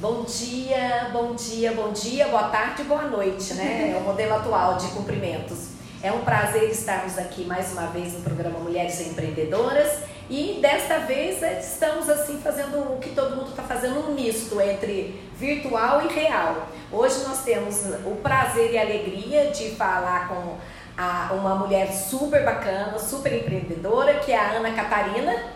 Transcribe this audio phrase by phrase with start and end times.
[0.00, 3.92] Bom dia, bom dia, bom dia, boa tarde, boa noite, né?
[3.94, 5.72] É o modelo atual de cumprimentos.
[6.02, 9.98] É um prazer estarmos aqui mais uma vez no programa Mulheres Empreendedoras
[10.30, 14.58] e desta vez é, estamos assim fazendo o que todo mundo está fazendo, um misto
[14.58, 16.66] entre virtual e real.
[16.90, 20.56] Hoje nós temos o prazer e a alegria de falar com
[20.96, 25.52] a, uma mulher super bacana, super empreendedora, que é a Ana Catarina.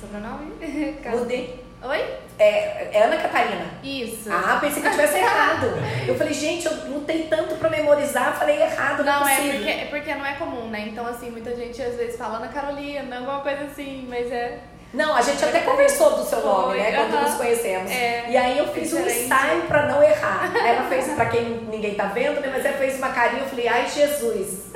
[0.00, 0.54] Sobrenome?
[1.16, 1.69] Mudei.
[1.82, 2.04] Oi?
[2.38, 3.64] É, é Ana Catarina.
[3.82, 4.30] Isso.
[4.30, 5.66] Ah, pensei que eu tivesse errado.
[6.06, 9.56] Eu falei, gente, eu lutei tanto pra memorizar, falei errado, não, Não, é é possível.
[9.60, 10.86] porque, é porque não é comum, né?
[10.88, 14.58] Então, assim, muita gente às vezes fala Ana Carolina, alguma coisa assim, mas é.
[14.92, 16.92] Não, a gente até conversou do seu nome, Foi, né?
[16.96, 17.22] Quando aham.
[17.22, 17.90] nos conhecemos.
[17.92, 20.50] É, e aí eu fiz um ensaio pra não errar.
[20.66, 22.50] Ela fez, pra quem ninguém tá vendo, né?
[22.52, 24.72] Mas ela fez uma carinha, eu falei, ai Jesus,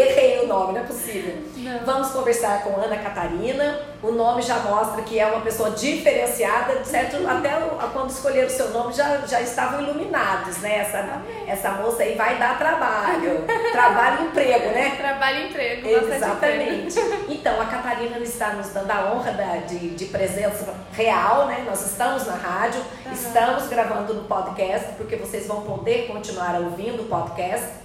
[0.00, 1.36] errei o nome, não é possível.
[1.56, 1.78] Não.
[1.84, 3.80] Vamos conversar com Ana Catarina.
[4.02, 7.16] O nome já mostra que é uma pessoa diferenciada, certo?
[7.26, 10.78] Até o- quando escolheram o seu nome já, já estavam iluminados, né?
[10.80, 13.44] Essa, essa moça aí vai dar trabalho.
[13.72, 14.94] trabalho e emprego, né?
[14.98, 15.88] Trabalho e emprego.
[15.88, 16.98] Exatamente.
[17.28, 21.64] Então, a Catarina está nos dando a honra da- de, de presença real, né?
[21.66, 23.14] Nós estamos na rádio, Aham.
[23.14, 27.83] estamos gravando no podcast, porque vocês vão poder continuar ouvindo o podcast.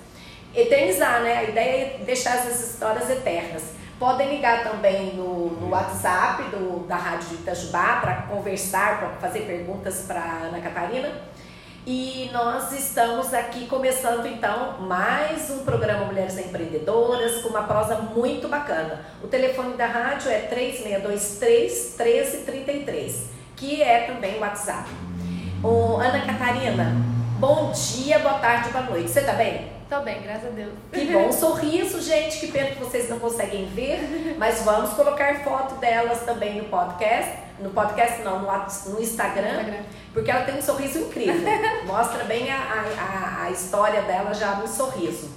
[0.55, 1.37] Eternizar, né?
[1.37, 3.63] A ideia é deixar essas histórias eternas.
[3.99, 10.05] Podem ligar também no, no WhatsApp do, da Rádio Itajubá para conversar, para fazer perguntas
[10.07, 11.11] para Ana Catarina.
[11.85, 18.47] E nós estamos aqui começando então mais um programa Mulheres Empreendedoras com uma prosa muito
[18.47, 19.01] bacana.
[19.23, 24.89] O telefone da rádio é 3623 1333, que é também o WhatsApp.
[25.63, 29.09] Ô, Ana Catarina, bom dia, boa tarde, boa noite.
[29.09, 29.71] Você tá bem?
[29.89, 30.73] Tô bem, graças a Deus.
[30.91, 32.39] Que bom sorriso, gente.
[32.39, 37.31] Que pena que vocês não conseguem ver, mas vamos colocar foto delas também no podcast.
[37.59, 39.83] No podcast não, no, no Instagram, Instagram.
[40.13, 41.35] porque ela tem um sorriso incrível.
[41.85, 45.29] Mostra bem a, a, a- a história dela já no sorriso.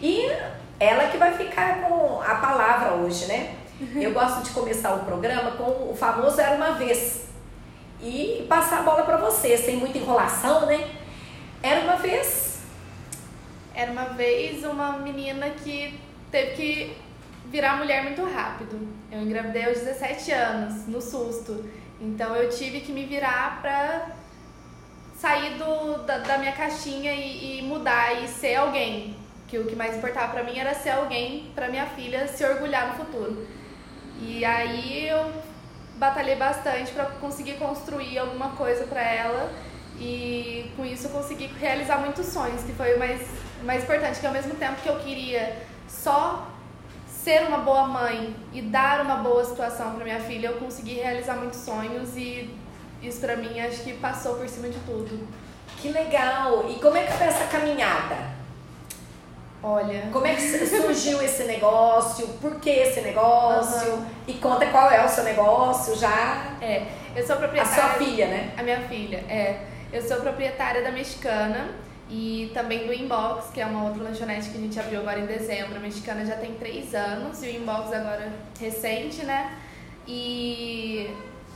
[0.00, 0.30] E
[0.78, 3.54] ela que vai ficar com a palavra hoje, né?
[3.96, 7.24] Eu gosto de começar o programa com o famoso Era Uma Vez.
[8.00, 10.88] E passar a bola para você, sem muita enrolação, né?
[11.64, 12.58] Era uma vez.
[13.74, 15.98] Era uma vez uma menina que
[16.30, 16.96] teve que
[17.46, 18.86] virar mulher muito rápido.
[19.10, 21.64] Eu engravidei aos 17 anos, no susto.
[21.98, 24.10] Então eu tive que me virar pra
[25.16, 29.16] sair do, da, da minha caixinha e, e mudar e ser alguém.
[29.48, 32.88] Que o que mais importava pra mim era ser alguém pra minha filha se orgulhar
[32.88, 33.48] no futuro.
[34.20, 35.32] E aí eu
[35.96, 39.50] batalhei bastante pra conseguir construir alguma coisa pra ela
[39.98, 43.20] e com isso eu consegui realizar muitos sonhos, que foi o mais,
[43.62, 45.56] o mais importante, que ao mesmo tempo que eu queria
[45.88, 46.48] só
[47.08, 51.36] ser uma boa mãe e dar uma boa situação pra minha filha, eu consegui realizar
[51.36, 52.54] muitos sonhos e
[53.02, 55.26] isso pra mim acho que passou por cima de tudo.
[55.78, 56.66] Que legal!
[56.70, 58.34] E como é que foi essa caminhada?
[59.62, 62.28] Olha, Como é que surgiu esse negócio?
[62.38, 64.04] Por que esse negócio?
[64.26, 66.56] E conta qual é o seu negócio já.
[66.60, 68.52] é, eu sou A proprietária sua filha, né?
[68.58, 69.60] A minha filha, é.
[69.94, 71.68] Eu sou proprietária da Mexicana
[72.10, 75.26] e também do Inbox, que é uma outra lanchonete que a gente abriu agora em
[75.26, 75.76] dezembro.
[75.76, 79.56] A Mexicana já tem três anos e o Inbox agora recente, né?
[80.04, 81.08] E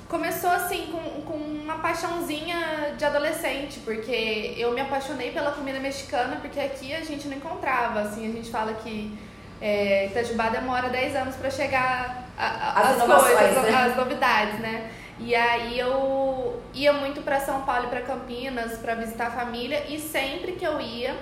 [0.08, 6.36] começou assim com, com uma paixãozinha de adolescente, porque eu me apaixonei pela comida mexicana,
[6.36, 9.18] porque aqui a gente não encontrava, assim, a gente fala que
[9.60, 13.74] é, Itajubá demora 10 anos para chegar a, a, As as coisas, né?
[13.74, 14.90] as novidades, né?
[15.20, 19.84] E aí eu ia muito para São Paulo e para Campinas para visitar a família
[19.88, 21.16] e sempre que eu ia,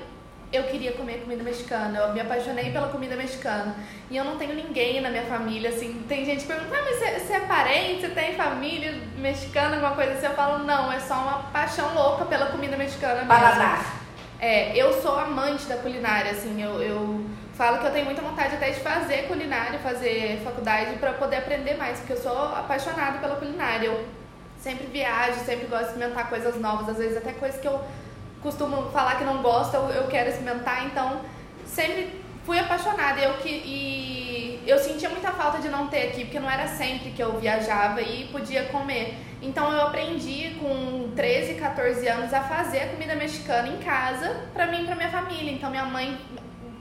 [0.53, 1.99] eu queria comer comida mexicana.
[1.99, 3.75] Eu me apaixonei pela comida mexicana.
[4.11, 6.05] E eu não tenho ninguém na minha família, assim.
[6.09, 8.03] Tem gente que pergunta, ah, mas você, você é parente?
[8.03, 10.27] Você tem família mexicana, alguma coisa assim?
[10.27, 13.29] Eu falo, não, é só uma paixão louca pela comida mexicana mesmo.
[13.29, 13.97] Paladar.
[14.39, 17.25] É, eu sou amante da culinária, assim, eu, eu
[17.57, 21.77] falo que eu tenho muita vontade até de fazer culinária, fazer faculdade para poder aprender
[21.77, 23.87] mais, porque eu sou apaixonada pela culinária.
[23.87, 24.05] Eu
[24.61, 27.81] sempre viajo, sempre gosto de experimentar coisas novas, às vezes até coisas que eu
[28.43, 31.21] costumo falar que não gosto, eu, quero experimentar, então
[31.67, 36.39] sempre fui apaixonada eu que, e eu sentia muita falta de não ter aqui, porque
[36.39, 39.17] não era sempre que eu viajava e podia comer.
[39.41, 44.85] Então eu aprendi com 13, 14 anos a fazer comida mexicana em casa pra mim
[44.85, 45.53] pra minha família.
[45.53, 46.19] Então minha mãe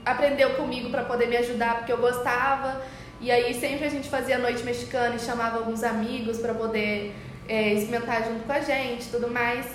[0.06, 2.80] aprendeu comigo pra poder me ajudar porque eu gostava.
[3.20, 7.12] E aí sempre a gente fazia noite mexicana e chamava alguns amigos pra poder
[7.48, 9.66] é, experimentar junto com a gente, tudo mais.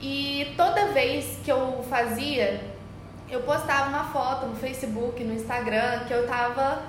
[0.00, 2.60] E toda vez que eu fazia,
[3.28, 6.82] eu postava uma foto no Facebook, no Instagram, que eu tava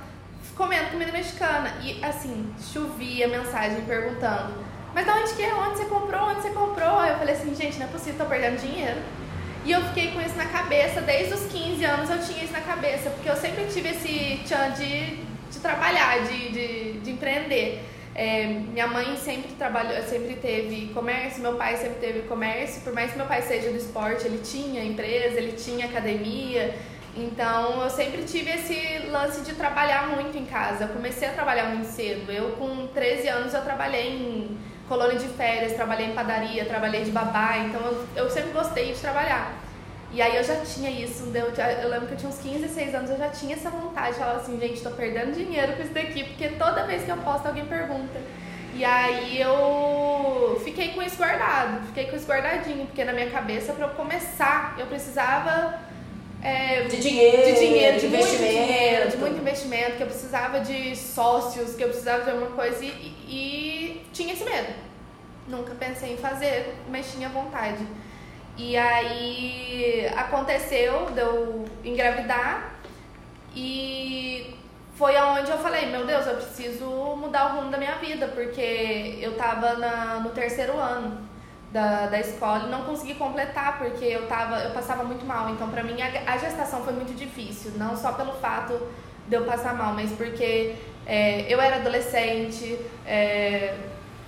[0.55, 1.73] comendo comida mexicana.
[1.81, 4.53] E assim, chovia mensagem perguntando:
[4.93, 5.53] mas de onde que é?
[5.53, 6.29] Onde você comprou?
[6.29, 7.03] Onde você comprou?
[7.05, 8.99] Eu falei assim, gente, não é possível, tô perdendo dinheiro.
[9.63, 12.61] E eu fiquei com isso na cabeça, desde os 15 anos eu tinha isso na
[12.61, 15.17] cabeça, porque eu sempre tive esse tchan de,
[15.51, 17.83] de trabalhar, de, de, de empreender.
[18.15, 23.11] É, minha mãe sempre trabalhou, sempre teve comércio, meu pai sempre teve comércio, por mais
[23.11, 26.75] que meu pai seja do esporte, ele tinha empresa, ele tinha academia,
[27.15, 30.85] então eu sempre tive esse lance de trabalhar muito em casa.
[30.85, 32.31] Eu comecei a trabalhar muito cedo.
[32.31, 34.57] Eu com 13 anos eu trabalhei em
[34.91, 38.99] colônia de férias, trabalhei em padaria, trabalhei de babá, então eu, eu sempre gostei de
[38.99, 39.53] trabalhar.
[40.11, 42.95] E aí eu já tinha isso, eu, eu lembro que eu tinha uns 15, 16
[42.95, 46.25] anos, eu já tinha essa vontade, falava assim, gente, tô perdendo dinheiro com isso daqui,
[46.25, 48.19] porque toda vez que eu posto alguém pergunta.
[48.73, 53.71] E aí eu fiquei com isso guardado, fiquei com isso guardadinho, porque na minha cabeça
[53.71, 55.79] para eu começar eu precisava
[56.41, 60.59] é, de dinheiro, de dinheiro, de, de investimento, dinheiro, de muito investimento, que eu precisava
[60.59, 62.89] de sócios, que eu precisava de alguma coisa e,
[63.27, 64.73] e tinha esse medo.
[65.47, 67.85] Nunca pensei em fazer, mas tinha vontade.
[68.57, 72.75] E aí aconteceu de eu engravidar
[73.55, 74.55] e
[74.95, 76.85] foi aonde eu falei, meu Deus, eu preciso
[77.15, 81.30] mudar o rumo da minha vida, porque eu tava na, no terceiro ano
[81.71, 85.49] da, da escola e não consegui completar porque eu tava, eu passava muito mal.
[85.49, 88.79] Então para mim a, a, gestação foi muito difícil, não só pelo fato
[89.27, 90.75] de eu passar mal, mas porque
[91.05, 93.77] é, eu era adolescente, é,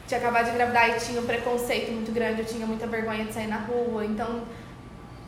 [0.08, 3.34] tinha acabado de engravidar e tinha um preconceito muito grande, eu tinha muita vergonha de
[3.34, 4.44] sair na rua, então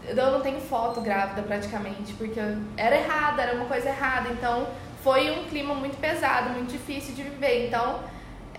[0.08, 2.40] eu não tenho foto grávida praticamente, porque
[2.78, 4.68] era errada, era uma coisa errada, então
[5.04, 8.00] foi um clima muito pesado, muito difícil de viver, então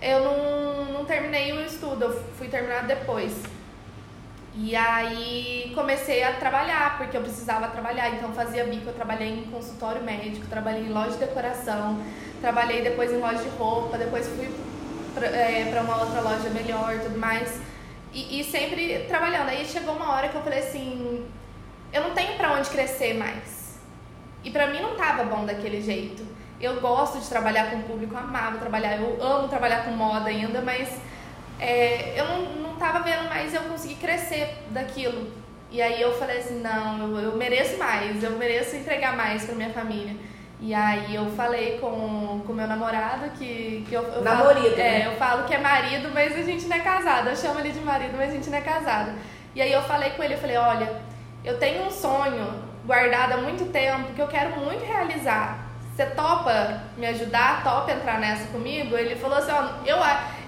[0.01, 3.43] eu não, não terminei o estudo, eu fui terminar depois.
[4.59, 9.43] E aí comecei a trabalhar, porque eu precisava trabalhar, então fazia bico, eu trabalhei em
[9.43, 12.01] consultório médico, trabalhei em loja de decoração,
[12.41, 14.49] trabalhei depois em loja de roupa, depois fui
[15.13, 17.59] para é, uma outra loja melhor e tudo mais.
[18.13, 19.49] E, e, sempre trabalhando.
[19.49, 21.25] Aí chegou uma hora que eu falei assim,
[21.93, 23.77] eu não tenho para onde crescer mais.
[24.43, 26.25] E para mim não tava bom daquele jeito.
[26.59, 30.61] Eu gosto de trabalhar com o público, amava trabalhar, eu amo trabalhar com moda ainda,
[30.61, 30.89] mas
[31.59, 35.31] é, eu não, não tava vendo mais eu conseguir crescer daquilo.
[35.69, 39.55] E aí eu falei assim, não, eu, eu mereço mais, eu mereço entregar mais para
[39.55, 40.15] minha família.
[40.59, 45.01] E aí eu falei com o meu namorado que, que eu, eu Namorido, falo, né?
[45.01, 47.29] É, eu falo que é marido, mas a gente não é casado.
[47.29, 49.11] Eu chamo ele de marido, mas a gente não é casado.
[49.53, 51.01] E aí eu falei com ele, eu falei, olha,
[51.43, 52.47] eu tenho um sonho
[52.85, 55.66] guardado há muito tempo que eu quero muito realizar.
[55.97, 57.63] Você topa me ajudar?
[57.63, 58.95] Topa entrar nessa comigo?
[58.95, 59.97] Ele falou assim, ó, eu,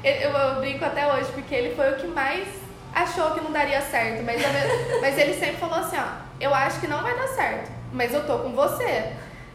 [0.04, 2.48] eu, eu brinco até hoje, porque ele foi o que mais
[2.94, 4.24] achou que não daria certo.
[4.24, 4.40] Mas,
[5.02, 6.06] mas ele sempre falou assim, ó,
[6.40, 9.14] eu acho que não vai dar certo, mas eu tô com você.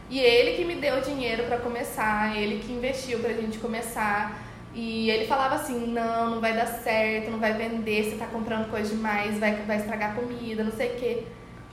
[0.09, 4.37] E ele que me deu dinheiro para começar, ele que investiu pra gente começar.
[4.73, 8.69] E ele falava assim: não, não vai dar certo, não vai vender, você tá comprando
[8.69, 11.23] coisa demais, vai, vai estragar comida, não sei o quê.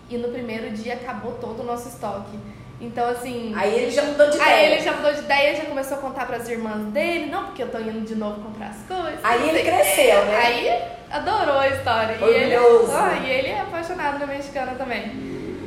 [0.08, 2.38] E no primeiro dia acabou todo o nosso estoque.
[2.82, 3.52] Então, assim.
[3.56, 4.55] Aí ele já mudou de ideia.
[4.55, 7.44] Aí ele já mudou de ideia, já começou a contar para as irmãs dele, não,
[7.44, 9.20] porque eu tô indo de novo comprar as coisas.
[9.23, 10.37] Aí ele cresceu, né?
[10.37, 12.14] Aí adorou a história.
[12.14, 12.32] Orgulhoso.
[12.32, 15.12] E ele, oh, e ele é apaixonado na mexicana também.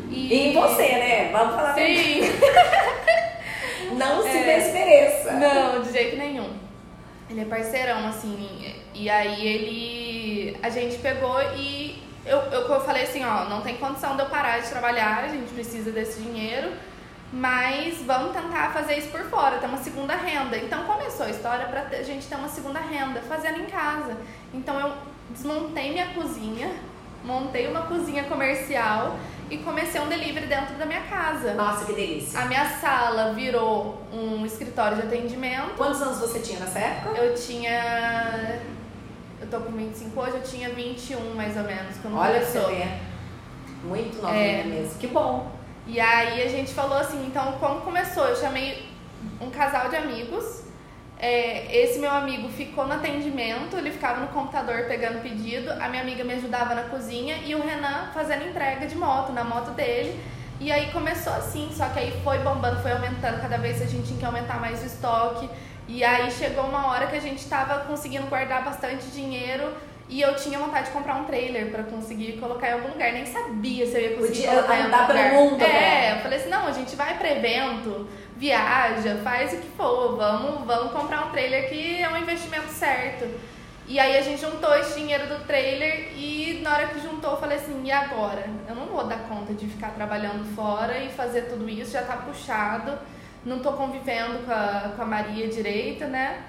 [0.09, 1.29] E, e em você, né?
[1.31, 2.21] Vamos falar Sim.
[3.97, 4.59] Não se é.
[4.59, 5.31] desmereça.
[5.31, 6.49] Não, de jeito nenhum.
[7.29, 8.75] Ele é parceirão, assim.
[8.93, 10.57] E aí ele.
[10.61, 14.25] A gente pegou e eu, eu, eu falei assim, ó, não tem condição de eu
[14.27, 16.71] parar de trabalhar, a gente precisa desse dinheiro,
[17.35, 20.57] mas vamos tentar fazer isso por fora, ter uma segunda renda.
[20.57, 24.15] Então começou a história pra a gente ter uma segunda renda, fazendo em casa.
[24.53, 24.93] Então eu
[25.29, 26.71] desmontei minha cozinha,
[27.25, 29.17] montei uma cozinha comercial
[29.49, 31.53] e comecei um delivery dentro da minha casa.
[31.55, 32.39] Nossa, que delícia.
[32.39, 35.75] A minha sala virou um escritório de atendimento.
[35.75, 37.19] Quantos anos você tinha nessa época?
[37.19, 38.61] Eu tinha.
[39.41, 42.61] Eu tô com 25 hoje, eu tinha 21 mais ou menos quando Olha começou.
[42.61, 42.87] Você vê.
[43.83, 44.63] Muito novinha é.
[44.63, 44.97] mesmo.
[44.97, 45.64] Que bom.
[45.87, 48.25] E aí a gente falou assim, então como começou?
[48.25, 48.89] Eu chamei
[49.39, 50.65] um casal de amigos
[51.17, 56.01] é, esse meu amigo ficou no atendimento, ele ficava no computador pegando pedido, a minha
[56.01, 60.19] amiga me ajudava na cozinha e o Renan fazendo entrega de moto, na moto dele.
[60.59, 64.07] E aí começou assim, só que aí foi bombando, foi aumentando, cada vez a gente
[64.07, 65.49] tinha que aumentar mais o estoque.
[65.87, 69.73] E aí chegou uma hora que a gente estava conseguindo guardar bastante dinheiro
[70.07, 73.11] e eu tinha vontade de comprar um trailer para conseguir colocar em algum lugar.
[73.11, 75.33] Nem sabia se eu ia conseguir Podia colocar em algum lugar.
[75.33, 76.17] Mundo, é, né?
[76.17, 78.07] eu falei assim, não, a gente vai para evento
[78.37, 83.25] viaja, faz o que for, vamos, vamos comprar um trailer que é um investimento certo.
[83.87, 87.37] E aí a gente juntou esse dinheiro do trailer e na hora que juntou eu
[87.37, 88.45] falei assim, e agora?
[88.67, 92.17] Eu não vou dar conta de ficar trabalhando fora e fazer tudo isso, já tá
[92.17, 92.97] puxado,
[93.45, 96.43] não tô convivendo com a, com a Maria direito, né?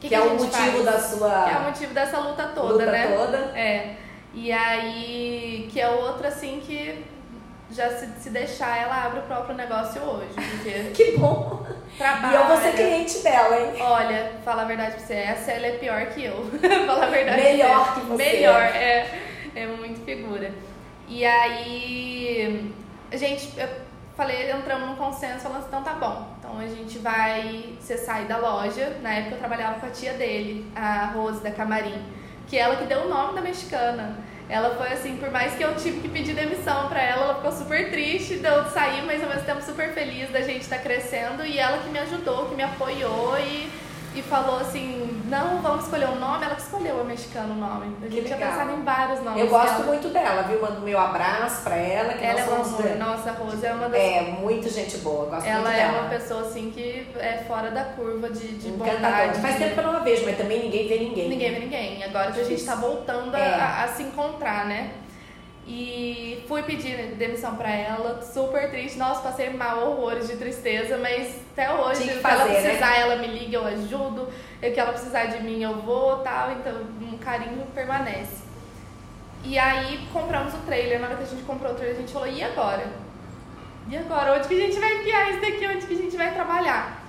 [0.00, 0.84] Que, que, é o motivo faz?
[0.84, 1.44] da sua.
[1.44, 3.16] Que é o motivo dessa luta toda, luta né?
[3.16, 3.36] toda.
[3.54, 3.96] É.
[4.32, 7.04] E aí, que é outra assim que
[7.70, 10.32] já se, se deixar, ela abre o próprio negócio hoje.
[10.34, 11.66] Porque que bom!
[11.98, 12.32] Trabalha.
[12.32, 13.82] E eu vou ser cliente dela, hein?
[13.82, 16.46] Olha, fala a verdade pra você, essa ela é pior que eu.
[16.86, 18.16] fala a verdade Melhor que você.
[18.16, 19.06] Melhor, é.
[19.54, 20.50] É muito figura.
[21.08, 22.72] E aí,
[23.12, 23.68] a gente, eu
[24.16, 26.26] falei, entramos num consenso, falando assim, então tá bom.
[26.50, 30.14] Então a gente vai, você sai da loja, na época eu trabalhava com a tia
[30.14, 32.02] dele, a Rose da Camarim,
[32.48, 34.18] que ela que deu o nome da mexicana.
[34.48, 37.52] Ela foi assim, por mais que eu tive que pedir demissão para ela, ela ficou
[37.52, 40.82] super triste de eu sair, mas ao mesmo tempo super feliz da gente estar tá
[40.82, 43.69] crescendo e ela que me ajudou, que me apoiou e
[44.20, 47.96] e falou assim, não, vamos escolher um nome, ela que escolheu a mexicana o nome.
[48.02, 49.40] A gente tinha pensado em vários nomes.
[49.40, 49.86] Eu gosto dela.
[49.86, 50.60] muito dela, viu?
[50.60, 52.14] Mando meu abraço pra ela.
[52.14, 52.96] Que ela é uma amor.
[52.96, 54.00] Nossa, a Rose é uma das...
[54.00, 55.88] É, muito gente boa, gosto ela muito dela.
[55.88, 59.40] Ela é uma pessoa assim que é fora da curva de, de bondade.
[59.40, 61.28] Faz tempo que eu não a vejo, mas também ninguém vê ninguém.
[61.28, 62.04] Ninguém vê ninguém.
[62.04, 63.54] Agora a gente tá voltando é.
[63.54, 64.90] a, a se encontrar, né?
[65.72, 68.98] E fui pedir demissão pra ela, super triste.
[68.98, 72.60] Nossa, passei mal, horrores de tristeza, mas até hoje, se ela né?
[72.60, 73.00] precisar, né?
[73.00, 74.28] ela me liga, eu ajudo.
[74.60, 76.50] E que ela precisar de mim, eu vou tal.
[76.50, 78.42] Então, um carinho permanece.
[79.44, 80.98] E aí, compramos o trailer.
[80.98, 82.88] Na hora que a gente comprou o trailer, a gente falou: e agora?
[83.88, 84.34] E agora?
[84.34, 85.66] Onde que a gente vai enfiar isso daqui?
[85.68, 86.99] Onde que a gente vai trabalhar?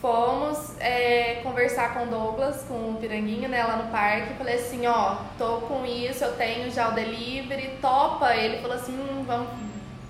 [0.00, 4.32] Fomos é, conversar com o Douglas, com o Piranguinha, né, lá no parque.
[4.34, 8.34] Falei assim, ó, tô com isso, eu tenho já o delivery, topa.
[8.34, 9.48] Ele falou assim, hum, vamos,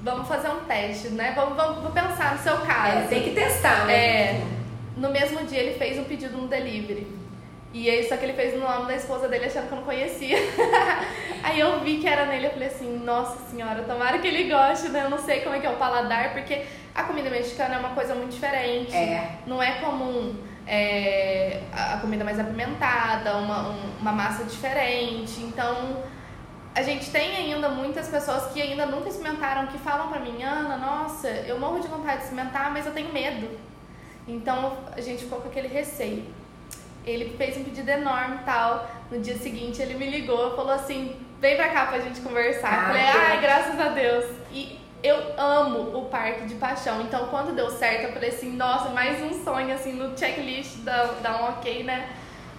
[0.00, 1.32] vamos fazer um teste, né?
[1.34, 2.98] Vamos, vamos, vamos pensar no seu caso.
[2.98, 3.94] É, tem que testar, né?
[3.94, 4.46] É,
[4.96, 7.19] no mesmo dia ele fez um pedido no delivery.
[7.72, 9.84] E aí, só que ele fez no nome da esposa dele achando que eu não
[9.84, 10.36] conhecia.
[11.42, 14.88] aí eu vi que era nele, eu falei assim, nossa senhora, tomara que ele goste,
[14.88, 15.04] né?
[15.04, 17.90] Eu não sei como é que é o paladar, porque a comida mexicana é uma
[17.90, 18.92] coisa muito diferente.
[18.92, 19.38] É.
[19.46, 20.34] Não é comum
[20.66, 25.40] é, a comida mais apimentada, uma, um, uma massa diferente.
[25.40, 26.02] Então,
[26.74, 30.76] a gente tem ainda muitas pessoas que ainda nunca experimentaram, que falam pra mim, Ana,
[30.76, 33.48] nossa, eu morro de vontade de experimentar, mas eu tenho medo.
[34.26, 36.39] Então, a gente ficou com aquele receio.
[37.04, 38.90] Ele fez um pedido enorme e tal.
[39.10, 42.72] No dia seguinte ele me ligou, falou assim: vem pra cá pra gente conversar.
[42.72, 44.24] Ah, falei, ai, graças a Deus.
[44.52, 47.00] E eu amo o parque de paixão.
[47.02, 51.04] Então quando deu certo, eu falei assim, nossa, mais um sonho assim no checklist da,
[51.22, 52.10] da um ok, né?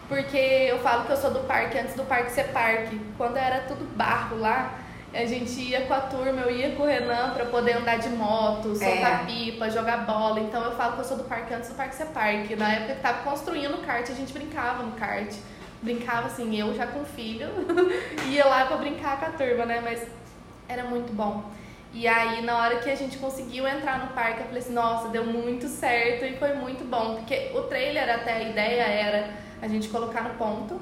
[0.08, 3.00] Porque eu falo que eu sou do parque antes do parque ser parque.
[3.18, 4.81] Quando era tudo barro lá,
[5.14, 8.10] a gente ia com a turma, eu ia com o Renan pra poder andar de
[8.10, 9.26] moto, soltar é.
[9.26, 10.40] pipa, jogar bola.
[10.40, 12.56] Então eu falo que eu sou do parque antes do parque ser parque.
[12.56, 15.34] Na época que tava construindo o kart, a gente brincava no kart.
[15.82, 17.48] Brincava assim, eu já com filho,
[18.30, 19.82] ia lá pra brincar com a turma, né?
[19.84, 20.08] Mas
[20.70, 21.44] era muito bom.
[21.94, 25.10] E aí, na hora que a gente conseguiu entrar no parque, eu falei assim, nossa,
[25.10, 27.16] deu muito certo e foi muito bom.
[27.16, 30.80] Porque o trailer, até a ideia era a gente colocar no ponto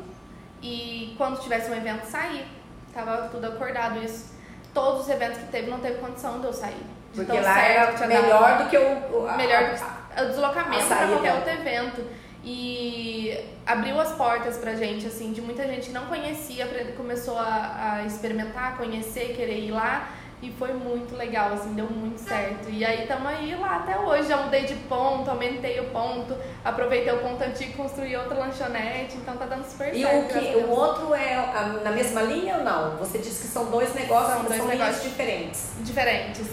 [0.62, 2.46] e quando tivesse um evento sair
[2.94, 4.34] Tava tudo acordado isso.
[4.74, 6.86] Todos os eventos que teve, não teve condição de eu sair.
[7.14, 11.34] De Porque lá era melhor do que o, a, melhor do, o deslocamento para qualquer
[11.34, 12.06] outro evento.
[12.44, 17.96] E abriu as portas pra gente, assim, de muita gente que não conhecia, começou a,
[17.98, 20.10] a experimentar, conhecer, querer ir lá.
[20.42, 22.70] E foi muito legal, assim, deu muito certo.
[22.70, 24.30] E aí estamos aí lá até hoje.
[24.30, 29.18] Já mudei de ponto, aumentei o ponto, aproveitei o ponto antigo e construí outra lanchonete,
[29.18, 30.36] então tá dando super e certo.
[30.36, 31.36] E o, que, o outro é
[31.84, 32.96] na mesma linha ou não?
[32.98, 35.74] Você disse que são dois negócios, são, dois são negócios diferentes.
[35.82, 36.48] Diferentes.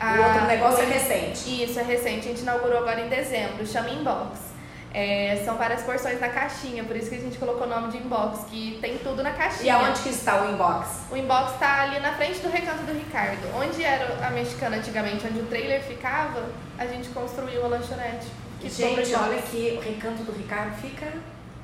[0.00, 1.64] O outro negócio é recente.
[1.64, 2.26] Isso, é recente.
[2.26, 4.51] A gente inaugurou agora em dezembro, chama Inbox.
[4.94, 7.96] É, são várias porções na caixinha, por isso que a gente colocou o nome de
[7.96, 9.64] inbox, que tem tudo na caixinha.
[9.64, 11.06] E aonde que está o inbox?
[11.10, 13.40] O inbox está ali na frente do recanto do Ricardo.
[13.56, 16.44] Onde era a mexicana antigamente, onde o trailer ficava,
[16.78, 18.26] a gente construiu a lanchonete.
[18.60, 21.06] Que gente, olha aqui, o recanto do Ricardo fica.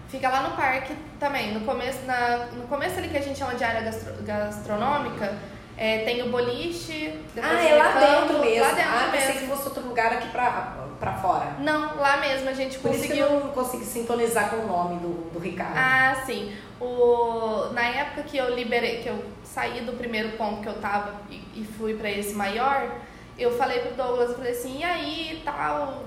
[0.08, 1.52] Fica lá no parque também.
[1.52, 5.36] No começo, na, no começo ali que a gente chama de área gastro, gastronômica,
[5.78, 7.14] é, tem o boliche.
[7.40, 8.62] Ah, é lá dentro mesmo.
[8.62, 9.12] Lá dentro ah, mesmo.
[9.12, 11.54] pensei que fosse outro lugar aqui pra, pra fora.
[11.60, 13.14] Não, lá mesmo a gente Por conseguiu.
[13.14, 15.76] Isso que eu não consegui sintonizar com o nome do, do Ricardo.
[15.76, 16.52] Ah, sim.
[16.80, 21.14] O, na época que eu liberei, que eu saí do primeiro ponto que eu tava
[21.30, 22.96] e, e fui para esse maior,
[23.38, 26.02] eu falei pro Douglas, eu falei assim, e aí tal.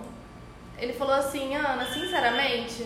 [0.78, 2.86] Ele falou assim, Ana, sinceramente,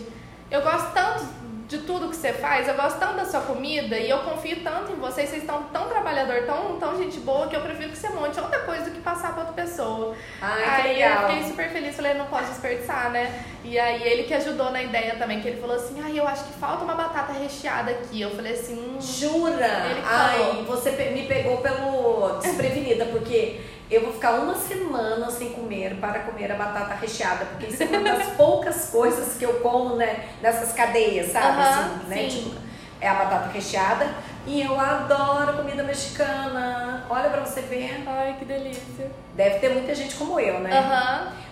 [0.51, 1.25] eu gosto tanto
[1.67, 4.91] de tudo que você faz, eu gosto tanto da sua comida e eu confio tanto
[4.91, 8.09] em vocês, vocês estão tão trabalhador, tão, tão gente boa, que eu prefiro que você
[8.09, 10.15] monte outra coisa do que passar pra outra pessoa.
[10.41, 13.43] Ai, aí eu fiquei super feliz, falei, não pode desperdiçar, né?
[13.63, 16.43] E aí ele que ajudou na ideia também, que ele falou assim, ai, eu acho
[16.45, 18.21] que falta uma batata recheada aqui.
[18.21, 19.01] Eu falei assim, hum.
[19.01, 19.87] Jura?
[19.89, 20.55] Ele falou.
[20.57, 26.19] Ai, você me pegou pelo desprevenida, porque eu vou ficar uma semana sem comer para
[26.19, 30.29] comer a batata recheada, porque isso é uma das poucas coisas que eu como né,
[30.41, 31.61] nessas cadeias, sabe?
[31.61, 32.17] Aham, assim, né?
[32.17, 32.27] sim.
[32.29, 32.55] Tipo,
[32.99, 34.07] é a batata recheada.
[34.47, 37.05] E eu adoro comida mexicana.
[37.09, 38.03] Olha pra você ver.
[38.05, 39.11] Ai, que delícia.
[39.35, 40.69] Deve ter muita gente como eu, né?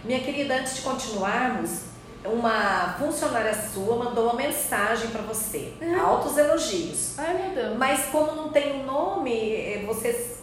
[0.03, 1.85] Minha querida, antes de continuarmos,
[2.23, 5.73] uma funcionária sua mandou uma mensagem pra você.
[5.99, 7.17] Altos elogios.
[7.17, 7.77] Ai, meu Deus.
[7.77, 10.37] Mas como não tem o nome, eh, você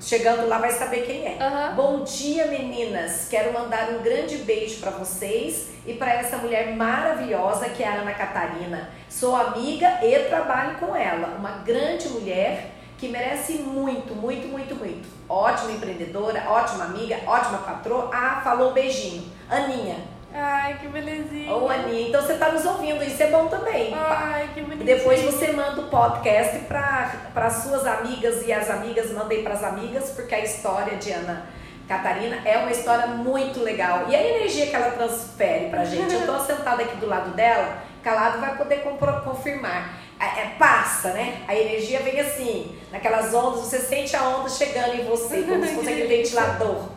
[0.00, 1.38] chegando lá vai saber quem é.
[1.40, 1.74] Aham.
[1.74, 3.28] Bom dia, meninas.
[3.28, 7.94] Quero mandar um grande beijo pra vocês e pra essa mulher maravilhosa que é a
[7.94, 8.90] Ana Catarina.
[9.08, 11.36] Sou amiga e trabalho com ela.
[11.38, 15.08] Uma grande mulher que merece muito, muito, muito, muito.
[15.28, 18.10] Ótima empreendedora, ótima amiga, ótima patroa.
[18.12, 19.30] Ah, falou beijinho.
[19.48, 20.15] Aninha.
[20.38, 21.50] Ai, que belezinha.
[21.50, 23.94] Ô, Aninha, então você tá nos ouvindo, isso é bom também.
[23.94, 24.84] Ai, que bonitinho.
[24.84, 30.10] Depois você manda o podcast para suas amigas e as amigas mandem para as amigas,
[30.10, 31.46] porque a história de Ana
[31.88, 34.04] Catarina é uma história muito legal.
[34.08, 37.78] E a energia que ela transfere pra gente, eu tô sentada aqui do lado dela,
[38.02, 38.82] calado vai poder
[39.24, 40.04] confirmar.
[40.20, 41.42] É, é, passa, né?
[41.48, 45.74] A energia vem assim, naquelas ondas, você sente a onda chegando em você, como se
[45.74, 46.95] fosse aquele ventilador.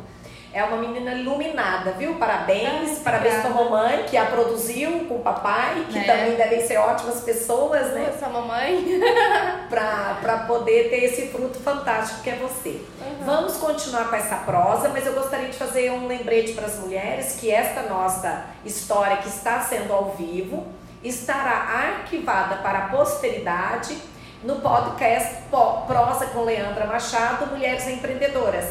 [0.52, 2.16] É uma menina iluminada, viu?
[2.16, 6.04] Parabéns, Ai, parabéns pra mamãe que a produziu, com o papai, que Né?
[6.06, 8.12] também devem ser ótimas pessoas, né?
[8.16, 9.00] Essa mamãe.
[9.70, 12.82] Pra, pra poder ter esse fruto fantástico que é você.
[13.24, 17.36] Vamos continuar com essa prosa, mas eu gostaria de fazer um lembrete para as mulheres
[17.40, 20.66] que esta nossa história que está sendo ao vivo
[21.04, 21.52] estará
[22.00, 23.96] arquivada para a posteridade
[24.44, 28.66] no podcast Po- Prosa com Leandra Machado, Mulheres Empreendedoras.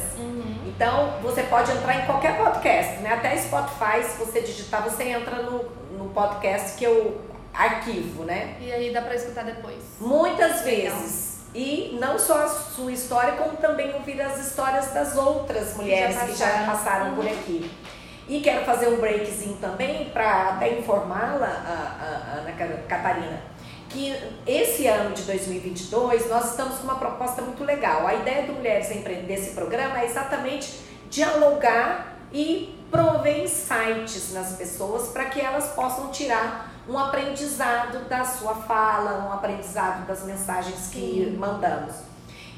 [0.78, 3.12] Então, você pode entrar em qualquer podcast, né?
[3.14, 5.64] Até Spotify, se você digitar, você entra no,
[5.98, 7.20] no podcast que eu
[7.52, 8.54] arquivo, né?
[8.60, 9.74] E aí dá pra escutar depois.
[10.00, 10.96] Muitas Legal.
[10.96, 11.38] vezes.
[11.52, 16.20] E não só a sua história, como também ouvir as histórias das outras mulheres já
[16.26, 16.66] que já passaram.
[16.66, 17.68] passaram por aqui.
[18.28, 23.40] E quero fazer um breakzinho também para até informá-la, a, a, a Ana Ca- Catarina,
[23.88, 24.14] que
[24.46, 28.06] esse ano de 2022 nós estamos com uma proposta muito legal.
[28.06, 35.08] A ideia do Mulheres Empreender desse programa é exatamente dialogar e prover insights nas pessoas
[35.08, 41.34] para que elas possam tirar um aprendizado da sua fala, um aprendizado das mensagens que
[41.38, 41.94] mandamos.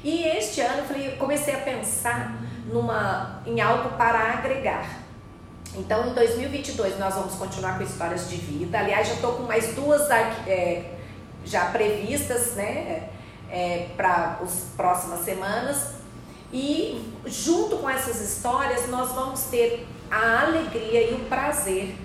[0.03, 5.01] E este ano eu falei, comecei a pensar numa, em algo para agregar.
[5.75, 8.79] Então, em 2022, nós vamos continuar com histórias de vida.
[8.79, 10.97] Aliás, já estou com mais duas é,
[11.45, 13.09] já previstas, né,
[13.95, 15.95] para as próximas semanas.
[16.53, 21.95] E junto com essas histórias, nós vamos ter a alegria e o prazer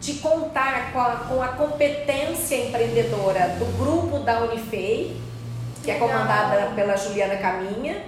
[0.00, 5.16] de contar com a, com a competência empreendedora do grupo da Unifei,
[5.82, 8.04] que é comandada pela Juliana Caminha,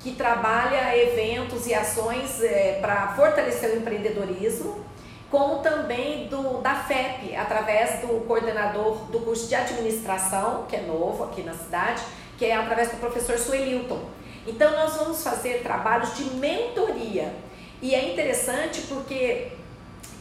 [0.00, 2.40] que trabalha eventos e ações
[2.80, 4.84] para fortalecer o empreendedorismo,
[5.30, 11.24] como também do, da FEP, através do coordenador do curso de administração, que é novo
[11.24, 12.02] aqui na cidade,
[12.36, 14.00] que é através do professor Suelilton.
[14.46, 17.32] Então, nós vamos fazer trabalhos de mentoria.
[17.80, 19.48] E é interessante porque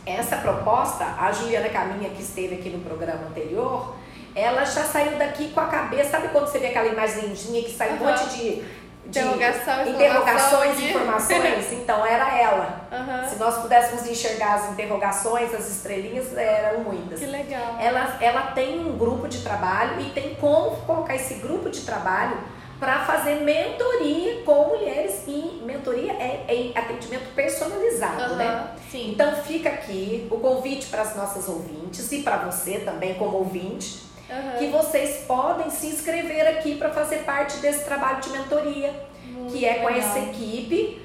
[0.05, 3.95] essa proposta, a Juliana Caminha, que esteve aqui no programa anterior,
[4.35, 6.11] ela já saiu daqui com a cabeça.
[6.11, 8.11] Sabe quando você vê aquela imagenzinha que sai um Aham.
[8.11, 8.63] monte de
[9.09, 11.71] Interrogação, interrogações e informações?
[11.89, 12.87] Então, era ela.
[12.91, 13.27] Aham.
[13.27, 17.19] Se nós pudéssemos enxergar as interrogações, as estrelinhas, eram muitas.
[17.19, 17.77] Que legal.
[17.79, 22.37] Ela, ela tem um grupo de trabalho e tem como colocar esse grupo de trabalho
[22.79, 28.67] para fazer mentoria com mulheres e mentoria é, é em atendimento personalizado, Aham, né?
[28.89, 29.11] Sim.
[29.11, 34.08] Então fica aqui o convite para as nossas ouvintes e para você também como ouvinte,
[34.29, 34.57] Aham.
[34.59, 38.93] que vocês podem se inscrever aqui para fazer parte desse trabalho de mentoria,
[39.25, 39.99] Muito que é com legal.
[40.01, 41.01] essa equipe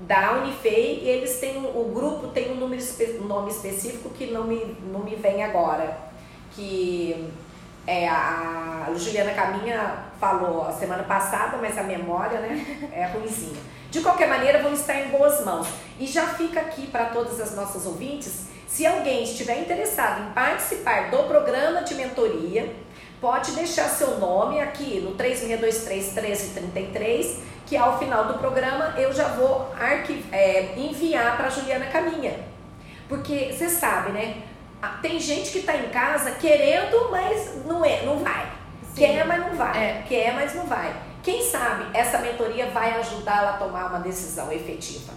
[0.00, 2.82] da Unifei, e eles têm o grupo tem um número
[3.20, 5.96] um nome específico que não me, não me vem agora,
[6.52, 7.30] que
[7.86, 13.60] é a, a Juliana Caminha falou a semana passada, mas a memória, né, é ruimzinha.
[13.90, 15.68] De qualquer maneira, vão estar em boas mãos.
[16.00, 21.08] E já fica aqui para todas as nossas ouvintes, se alguém estiver interessado em participar
[21.08, 22.74] do programa de mentoria,
[23.20, 29.72] pode deixar seu nome aqui no 3623-1333, que ao final do programa eu já vou
[30.32, 32.34] é, enviar para Juliana Caminha.
[33.08, 34.42] Porque você sabe, né?
[35.00, 38.50] Tem gente que está em casa querendo, mas não é, não vai.
[38.92, 38.94] Sim.
[38.96, 39.84] Quer, mas não vai.
[39.84, 40.02] É.
[40.08, 40.92] Quer, mas não vai.
[41.22, 45.12] Quem sabe essa mentoria vai ajudá-la a tomar uma decisão efetiva.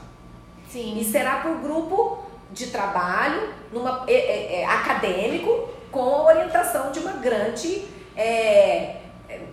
[0.69, 0.99] Sim.
[0.99, 6.99] E será por grupo de trabalho, numa, é, é, é, acadêmico, com a orientação de
[6.99, 8.97] uma grande é,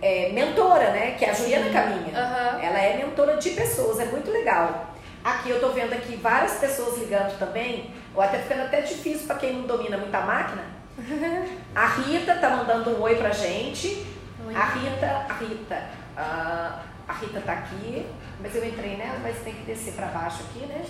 [0.01, 1.11] é, mentora, né?
[1.11, 1.69] Que é a Juliana.
[1.71, 2.17] Caminha.
[2.17, 2.61] Aham.
[2.61, 4.93] Ela é mentora de pessoas, é muito legal.
[5.23, 9.37] Aqui eu tô vendo aqui várias pessoas ligando também, ou até ficando até difícil para
[9.37, 10.63] quem não domina muito a máquina.
[11.75, 14.05] A Rita tá mandando um oi pra gente.
[14.47, 14.55] Oi.
[14.55, 15.83] A Rita, a Rita,
[16.15, 18.05] ah, a Rita tá aqui,
[18.39, 20.85] mas eu entrei nela, mas tem que descer para baixo aqui, né?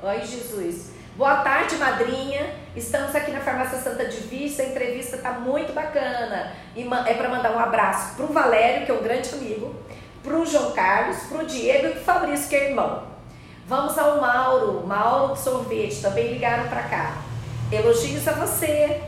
[0.00, 0.92] Oi, Jesus.
[1.14, 2.54] Boa tarde, madrinha.
[2.74, 4.62] Estamos aqui na Farmácia Santa de Vista.
[4.62, 6.54] A entrevista tá muito bacana.
[6.74, 9.74] E é para mandar um abraço pro Valério, que é um grande amigo,
[10.22, 13.02] pro João Carlos, pro Diego e pro Fabrício, que é irmão.
[13.66, 17.18] Vamos ao Mauro, Mauro Sorvete, também ligaram para cá.
[17.70, 19.02] Elogios a você.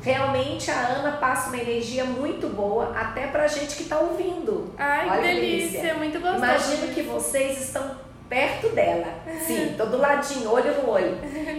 [0.00, 4.72] Realmente a Ana passa uma energia muito boa, até pra gente que tá ouvindo.
[4.76, 6.44] ai Olha que que delícia, muito gostoso.
[6.44, 9.08] Imagino que vocês estão perto dela.
[9.46, 11.18] Sim, tô do ladinho, olho no olho.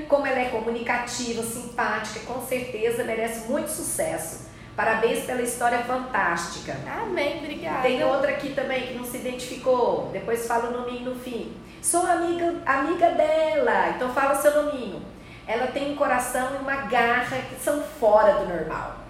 [0.10, 4.52] Como ela é comunicativa, simpática, com certeza merece muito sucesso.
[4.76, 6.76] Parabéns pela história fantástica.
[7.04, 7.84] Amém, obrigada.
[7.84, 10.10] Tem outra aqui também que não se identificou.
[10.12, 11.56] Depois fala o nominho no fim.
[11.80, 13.90] Sou amiga, amiga dela.
[13.90, 15.00] Então fala o seu nominho.
[15.46, 19.03] Ela tem um coração e uma garra que são fora do normal.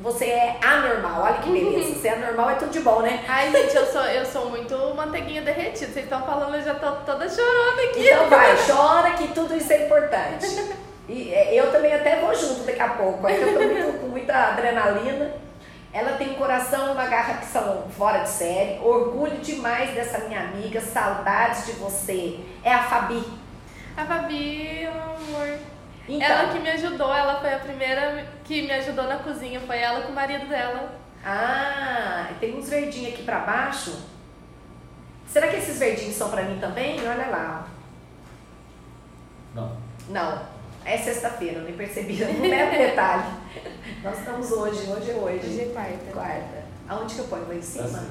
[0.00, 1.94] Você é anormal, olha que beleza.
[1.94, 3.24] Você é anormal, é tudo de bom, né?
[3.28, 5.92] Ai, gente, eu sou, eu sou muito manteiguinha derretida.
[5.92, 8.06] Vocês estão falando, eu já tô toda chorando aqui.
[8.08, 10.46] Então vai, chora que tudo isso é importante.
[11.08, 13.26] E é, eu também até vou junto daqui a pouco.
[13.26, 15.32] Aí eu tô muito- com muita adrenalina.
[15.92, 18.80] Ela tem um coração e uma garra que são fora de série.
[18.82, 20.80] Orgulho demais dessa minha amiga.
[20.80, 22.40] Saudades de você.
[22.64, 23.22] É a Fabi.
[23.96, 25.56] A Fabi, amor.
[26.08, 29.60] Então, Ela que me ajudou, ela foi a primeira que me ajudou na cozinha.
[29.60, 31.00] Foi ela com o marido dela.
[31.24, 33.96] Ah, tem uns verdinhos aqui pra baixo.
[35.26, 37.00] Será que esses verdinhos são pra mim também?
[37.08, 37.66] Olha lá.
[39.54, 39.76] Não.
[40.10, 40.42] Não,
[40.84, 42.16] é sexta-feira, eu nem percebi.
[42.22, 43.24] Não é um detalhe.
[44.04, 45.46] Nós estamos hoje, hoje é hoje.
[45.46, 46.12] Hoje é quarta.
[46.12, 46.64] Quarta.
[46.86, 47.48] Aonde que eu ponho?
[47.48, 47.84] Lá em cima?
[47.86, 48.10] Assim.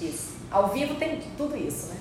[0.00, 0.34] Isso.
[0.50, 1.96] Ao vivo tem tudo isso, né?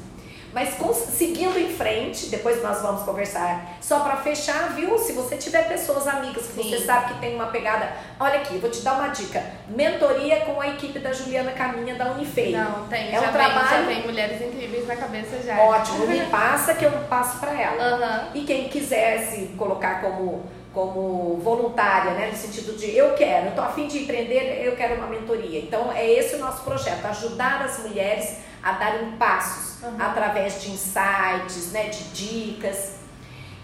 [0.53, 0.75] Mas
[1.17, 3.75] seguindo em frente, depois nós vamos conversar.
[3.81, 4.97] Só para fechar, viu?
[4.99, 6.85] Se você tiver pessoas amigas que você Sim.
[6.85, 7.91] sabe que tem uma pegada.
[8.19, 9.43] Olha aqui, vou te dar uma dica.
[9.67, 12.51] Mentoria com a equipe da Juliana Caminha da Unifei.
[12.55, 13.07] Não, tem.
[13.07, 15.57] É já, um vem, já trabalho- vem mulheres incríveis na cabeça já.
[15.59, 17.83] Ótimo, me passa que eu passo para ela.
[17.83, 18.27] Aham.
[18.35, 23.55] E quem quiser se colocar como, como voluntária, né, no sentido de eu quero, eu
[23.55, 25.59] tô afim de empreender, eu quero uma mentoria.
[25.59, 29.97] Então é esse o nosso projeto, ajudar as mulheres a darem passos Uhum.
[29.99, 32.95] através de insights, né, de dicas.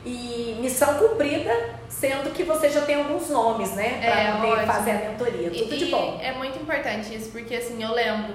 [0.05, 1.51] E missão cumprida,
[1.89, 5.49] sendo que você já tem alguns nomes, né, para É, poder fazer a mentoria.
[5.51, 6.19] Tudo E- de bom.
[6.21, 8.33] É muito importante isso, porque assim, eu lembro,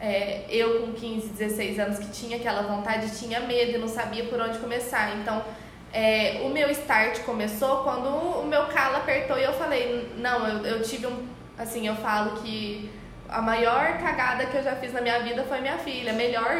[0.00, 4.24] é, eu com 15, 16 anos que tinha aquela vontade, tinha medo e não sabia
[4.24, 5.14] por onde começar.
[5.16, 5.42] Então,
[5.92, 10.64] é, o meu start começou quando o meu calo apertou e eu falei, não, eu,
[10.66, 11.26] eu tive um.
[11.58, 12.90] Assim, eu falo que
[13.32, 16.12] a maior cagada que eu já fiz na minha vida foi minha filha.
[16.12, 16.50] A melhor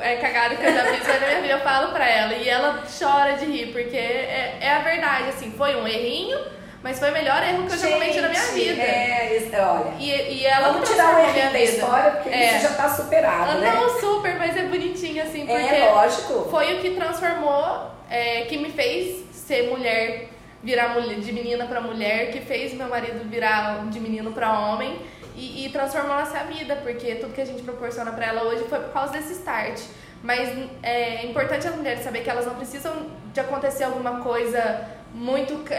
[0.00, 2.34] é, cagada que eu já fiz foi na minha vida, eu falo pra ela.
[2.34, 6.38] E ela chora de rir, porque é, é a verdade, assim, foi um errinho,
[6.82, 8.82] mas foi o melhor erro que eu já cometi na minha vida.
[8.82, 9.94] É, isso- olha.
[9.98, 12.56] E, e ela Vamos tirar o erro da história, porque É.
[12.56, 13.72] isso já tá superado, né?
[13.74, 16.48] Não, super, mas é bonitinho assim, porque É lógico.
[16.50, 20.28] foi o que transformou, é, que me fez ser mulher,
[20.62, 25.00] virar mulher, de menina pra mulher, que fez meu marido virar de menino pra homem
[25.36, 28.78] e, e transformou nossa vida, porque tudo que a gente proporciona pra ela hoje foi
[28.80, 29.80] por causa desse start.
[30.22, 30.48] Mas
[30.82, 35.76] é importante as mulheres saber que elas não precisam de acontecer alguma coisa muito é,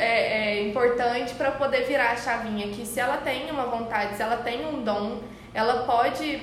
[0.59, 2.67] é, importante para poder virar a chavinha.
[2.69, 5.19] Que se ela tem uma vontade, se ela tem um dom,
[5.53, 6.41] ela pode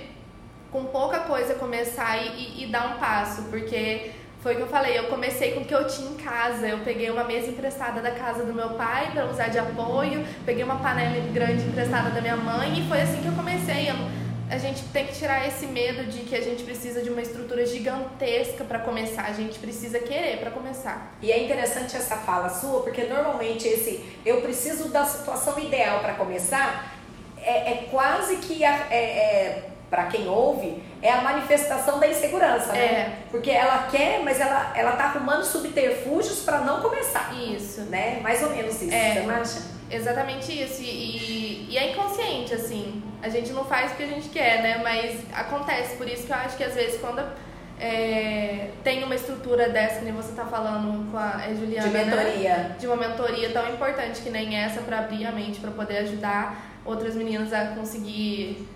[0.70, 4.10] com pouca coisa começar e, e- e dar um passo, porque
[4.44, 6.68] foi o que eu falei, eu comecei com o que eu tinha em casa.
[6.68, 10.62] Eu peguei uma mesa emprestada da casa do meu pai para usar de apoio, peguei
[10.62, 13.88] uma panela grande emprestada da minha mãe e foi assim que eu comecei.
[13.88, 17.22] Eu- a gente tem que tirar esse medo de que a gente precisa de uma
[17.22, 19.22] estrutura gigantesca para começar.
[19.22, 21.16] A gente precisa querer para começar.
[21.22, 26.12] E é interessante essa fala sua, porque normalmente esse eu preciso da situação ideal para
[26.12, 26.92] começar
[27.38, 32.78] é, é quase que a, é, para quem ouve é a manifestação da insegurança, né?
[32.78, 33.18] É.
[33.30, 37.82] Porque ela quer, mas ela ela tá arrumando subterfúgios para não começar, Isso.
[37.82, 38.18] né?
[38.22, 38.92] Mais ou menos isso.
[38.94, 39.14] É.
[39.14, 39.62] Você não acha?
[39.90, 40.82] Exatamente isso.
[40.82, 43.02] E, e- é inconsciente, assim.
[43.22, 44.80] A gente não faz porque a gente quer, né?
[44.82, 45.96] Mas acontece.
[45.96, 47.22] Por isso que eu acho que às vezes quando
[47.80, 51.94] é, tem uma estrutura dessa, que nem você tá falando com a é Juliana, De
[51.94, 52.04] né?
[52.04, 52.76] mentoria.
[52.78, 56.80] De uma mentoria tão importante que nem essa para abrir a mente, para poder ajudar
[56.84, 58.66] outras meninas a conseguir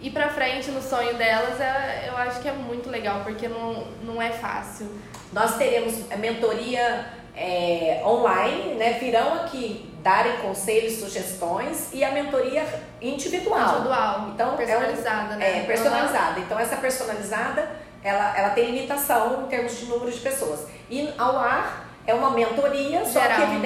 [0.00, 3.86] ir pra frente no sonho delas, é, eu acho que é muito legal, porque não,
[4.02, 4.88] não é fácil.
[5.32, 7.06] Nós teremos a mentoria
[7.36, 8.94] é, online, né?
[9.00, 12.64] Virão aqui darem conselhos, sugestões e a mentoria
[13.02, 13.70] individual.
[13.70, 15.58] Individual, Então, é um- personalizada, né?
[15.58, 16.40] É, personalizada.
[16.40, 17.68] Então, essa personalizada,
[18.02, 20.66] ela, ela tem limitação em termos de número de pessoas.
[20.88, 23.58] E ao ar é uma mentoria, só Geral, que né?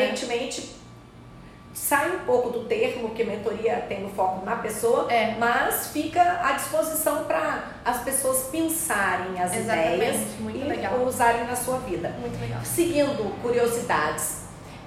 [1.73, 5.37] Sai um pouco do termo, que mentoria tem o foco na pessoa, É.
[5.39, 11.05] mas fica à disposição para as pessoas pensarem as Exatamente, ideias muito e legal.
[11.05, 12.09] usarem na sua vida.
[12.21, 12.61] Muito legal.
[12.65, 14.41] Seguindo curiosidades,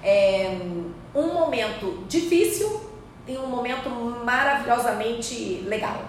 [0.03, 0.57] é,
[1.15, 2.81] um momento difícil
[3.25, 3.89] e um momento
[4.25, 6.01] maravilhosamente legal.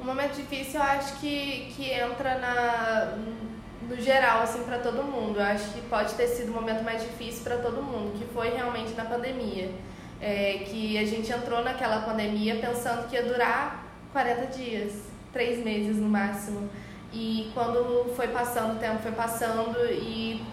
[0.00, 3.14] Um momento difícil eu acho que, que entra na,
[3.90, 5.38] no geral, assim, para todo mundo.
[5.40, 8.50] Eu acho que pode ter sido o momento mais difícil para todo mundo, que foi
[8.50, 9.70] realmente na pandemia.
[10.22, 14.92] É, que a gente entrou naquela pandemia pensando que ia durar 40 dias,
[15.32, 16.68] três meses no máximo.
[17.12, 20.44] E quando foi passando, o tempo foi passando e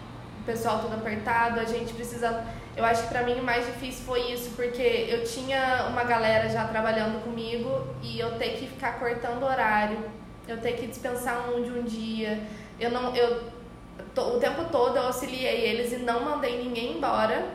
[0.41, 2.43] o pessoal tudo apertado, a gente precisando.
[2.75, 6.47] Eu acho que pra mim o mais difícil foi isso, porque eu tinha uma galera
[6.47, 9.99] já trabalhando comigo e eu ter que ficar cortando horário,
[10.47, 12.39] eu ter que dispensar um de um dia.
[12.79, 13.57] Eu não, eu
[14.15, 17.45] o tempo todo eu auxiliei eles e não mandei ninguém embora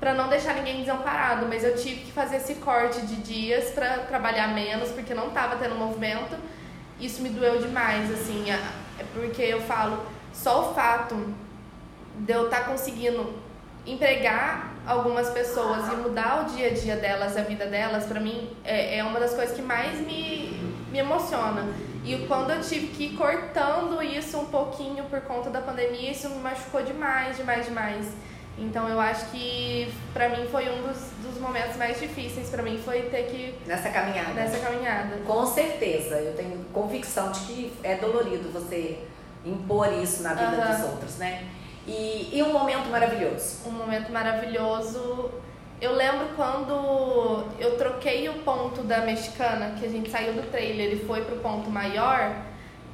[0.00, 3.98] pra não deixar ninguém desamparado, mas eu tive que fazer esse corte de dias pra
[3.98, 6.36] trabalhar menos, porque não tava tendo movimento.
[6.98, 8.58] Isso me doeu demais, assim, é
[9.12, 11.34] porque eu falo, só o fato
[12.16, 13.34] de eu estar conseguindo
[13.86, 18.50] empregar algumas pessoas e mudar o dia a dia delas, a vida delas, pra mim
[18.64, 20.58] é, é uma das coisas que mais me,
[20.90, 21.66] me emociona.
[22.04, 26.28] E quando eu tive que ir cortando isso um pouquinho por conta da pandemia, isso
[26.30, 28.06] me machucou demais, demais, demais.
[28.58, 32.78] Então eu acho que pra mim foi um dos, dos momentos mais difíceis pra mim
[32.84, 34.32] foi ter que Nessa caminhada.
[34.34, 35.16] nessa caminhada.
[35.26, 38.98] Com certeza, eu tenho convicção de que é dolorido você
[39.44, 40.74] impor isso na vida Aham.
[40.76, 41.46] dos outros, né?
[41.86, 43.66] E, e um momento maravilhoso.
[43.66, 45.30] um momento maravilhoso.
[45.80, 50.92] Eu lembro quando eu troquei o ponto da mexicana, que a gente saiu do trailer
[50.92, 52.36] e foi pro ponto maior,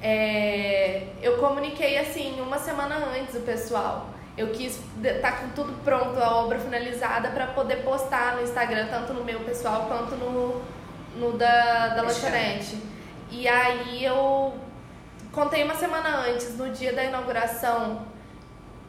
[0.00, 4.10] é, eu comuniquei assim uma semana antes o pessoal.
[4.38, 9.12] Eu quis estar com tudo pronto, a obra finalizada, para poder postar no Instagram, tanto
[9.14, 10.62] no meu pessoal quanto no,
[11.16, 12.78] no da, da lanchonete.
[13.30, 14.54] E aí eu
[15.32, 18.06] contei uma semana antes, no dia da inauguração,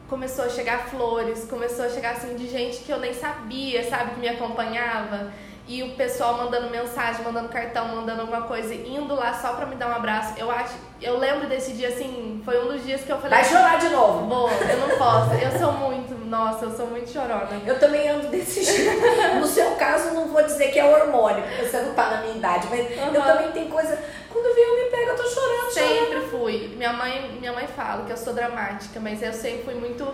[0.08, 4.12] começou a chegar flores, começou a chegar assim de gente que eu nem sabia, sabe,
[4.12, 5.32] que me acompanhava.
[5.68, 9.76] E o pessoal mandando mensagem, mandando cartão, mandando alguma coisa, indo lá só pra me
[9.76, 10.32] dar um abraço.
[10.38, 13.44] Eu acho, eu lembro desse dia assim, foi um dos dias que eu falei, Vai
[13.44, 14.26] chorar de novo.
[14.26, 15.34] Boa, eu não posso.
[15.34, 17.50] Eu sou muito, nossa, eu sou muito chorona.
[17.66, 18.98] Eu também ando desse jeito.
[19.38, 22.36] No seu caso, não vou dizer que é hormônio, porque você não tá na minha
[22.36, 23.32] idade, mas eu Aham.
[23.36, 23.98] também tenho coisa.
[24.32, 25.98] Quando vem eu me pego, eu tô chorando, chorando.
[25.98, 26.74] Sempre fui.
[26.78, 30.10] Minha mãe, minha mãe fala que eu sou dramática, mas eu sempre fui muito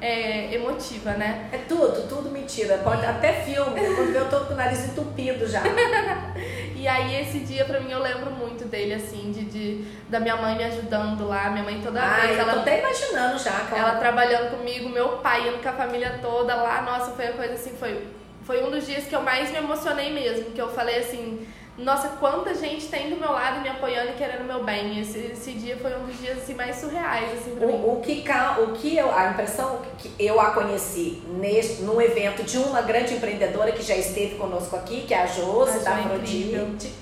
[0.00, 1.48] é, emotiva, né?
[1.52, 2.78] É tudo, tudo mentira.
[2.78, 3.80] Pode até filme.
[3.94, 5.62] Quando vê, eu tô com o nariz entupido já.
[6.76, 10.36] E aí esse dia pra mim eu lembro muito dele, assim, de, de da minha
[10.36, 13.50] mãe me ajudando lá, minha mãe toda Ai, vez, eu tô ela, até imaginando já,
[13.50, 13.76] cara.
[13.76, 17.54] ela trabalhando comigo, meu pai indo com a família toda lá, nossa, foi a coisa
[17.54, 18.06] assim, foi,
[18.44, 21.44] foi um dos dias que eu mais me emocionei mesmo, que eu falei assim,
[21.78, 24.98] nossa, quanta gente tem do meu lado me apoiando e querendo meu bem.
[24.98, 27.74] Esse, esse dia foi um dos dias assim, mais surreais, assim, pra mim.
[27.74, 28.24] O, o que,
[28.62, 33.14] o que eu, a impressão que eu a conheci neste, num evento de uma grande
[33.14, 36.00] empreendedora que já esteve conosco aqui, que é a Josi, da é.
[36.00, 36.92] Afrodite.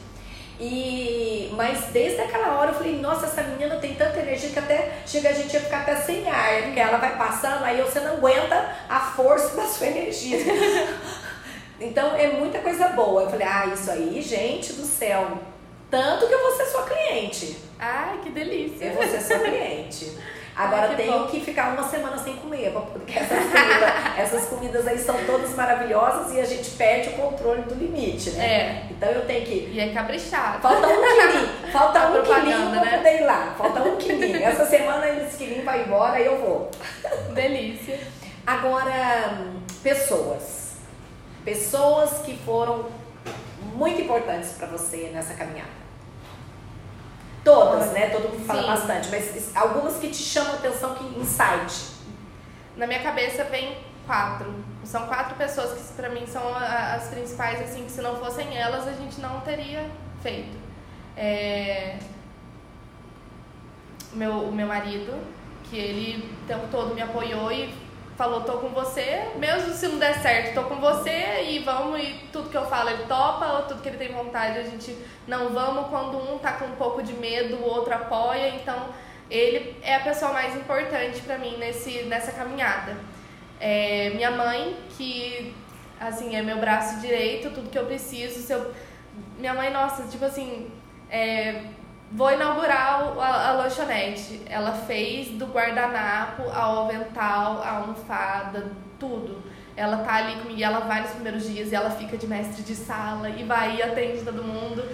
[0.59, 5.03] E, mas desde aquela hora eu falei, nossa, essa menina tem tanta energia que até
[5.07, 8.15] chega a gente a ficar até sem ar, porque ela vai passando, aí você não
[8.15, 10.39] aguenta a força da sua energia.
[11.81, 13.23] Então é muita coisa boa.
[13.23, 15.39] Eu falei, ah, isso aí, gente do céu.
[15.91, 17.57] Tanto que eu vou ser sua cliente.
[17.79, 18.87] Ai, que delícia.
[18.87, 20.17] Eu vou ser sua cliente.
[20.57, 21.27] Agora Ai, que tenho bom.
[21.27, 26.33] que ficar uma semana sem comer, porque essas comidas, essas comidas aí são todas maravilhosas
[26.33, 28.45] e a gente perde o controle do limite, né?
[28.45, 28.83] É.
[28.89, 29.71] Então eu tenho que.
[29.73, 30.61] E é caprichado.
[30.63, 32.97] Falta um quilinho, falta A um quilinho pra né?
[32.99, 33.55] poder ir lá.
[33.59, 34.45] Falta um quilinho.
[34.45, 36.71] Essa semana esse quilinho vai embora e eu vou.
[37.35, 37.99] Delícia.
[38.47, 40.54] Agora, hum, pessoas.
[41.45, 42.87] Pessoas que foram
[43.75, 45.85] muito importantes pra você nessa caminhada.
[47.45, 48.09] Todas, né?
[48.09, 48.69] Todo mundo fala Sim.
[48.69, 51.93] bastante, mas algumas que te chamam a atenção que insight.
[52.77, 53.77] Na minha cabeça vem
[54.07, 54.55] quatro.
[54.85, 58.89] São quatro pessoas que pra mim são as principais, assim, que se não fossem elas
[58.89, 59.91] a gente não teria
[60.23, 60.57] feito.
[61.17, 61.99] É...
[64.13, 65.13] Meu, o meu marido,
[65.65, 67.75] que ele o tempo todo me apoiou e
[68.16, 72.14] falou, tô com você, mesmo se não der certo, tô com você e vamos, e
[72.33, 74.96] tudo que eu falo ele topa, ou tudo que ele tem vontade, a gente
[75.27, 78.88] não vamos, quando um tá com um pouco de medo, o outro apoia, então
[79.31, 82.96] ele é a pessoa mais importante pra mim nesse, nessa caminhada.
[83.61, 85.55] É, minha mãe, que
[85.98, 88.40] assim, é meu braço direito, tudo que eu preciso.
[88.40, 88.72] Se eu...
[89.38, 90.70] Minha mãe, nossa, tipo assim,
[91.11, 91.62] é,
[92.14, 94.40] vou inaugurar a, a lanchonete.
[94.46, 99.42] Ela fez do guardanapo ao avental, a almofada, tudo.
[99.77, 102.77] Ela tá ali comigo, ela vai nos primeiros dias e ela fica de mestre de
[102.77, 104.85] sala e vai e atende todo mundo.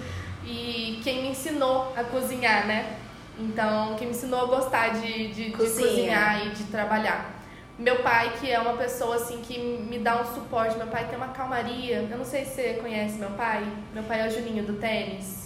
[0.43, 2.97] E quem me ensinou a cozinhar, né?
[3.37, 5.87] Então, quem me ensinou a gostar de, de, de Cozinha.
[5.87, 7.29] cozinhar e de trabalhar.
[7.77, 11.15] Meu pai, que é uma pessoa assim que me dá um suporte, meu pai tem
[11.15, 12.07] uma calmaria.
[12.09, 13.63] Eu não sei se você conhece meu pai.
[13.93, 15.40] Meu pai é o Juninho do tênis.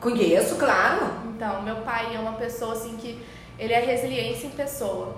[0.00, 1.10] Conheço, claro.
[1.34, 3.24] Então, meu pai é uma pessoa assim que
[3.58, 5.16] ele é resiliência em pessoa.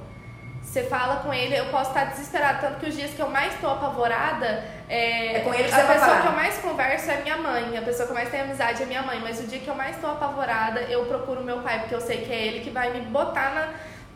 [0.63, 3.55] Você fala com ele, eu posso estar desesperada, tanto que os dias que eu mais
[3.55, 7.39] estou apavorada é, É com ele que a pessoa que eu mais converso é minha
[7.39, 9.69] mãe, a pessoa que eu mais tenho amizade é minha mãe, mas o dia que
[9.69, 12.69] eu mais estou apavorada, eu procuro meu pai, porque eu sei que é ele que
[12.71, 13.69] vai me botar na,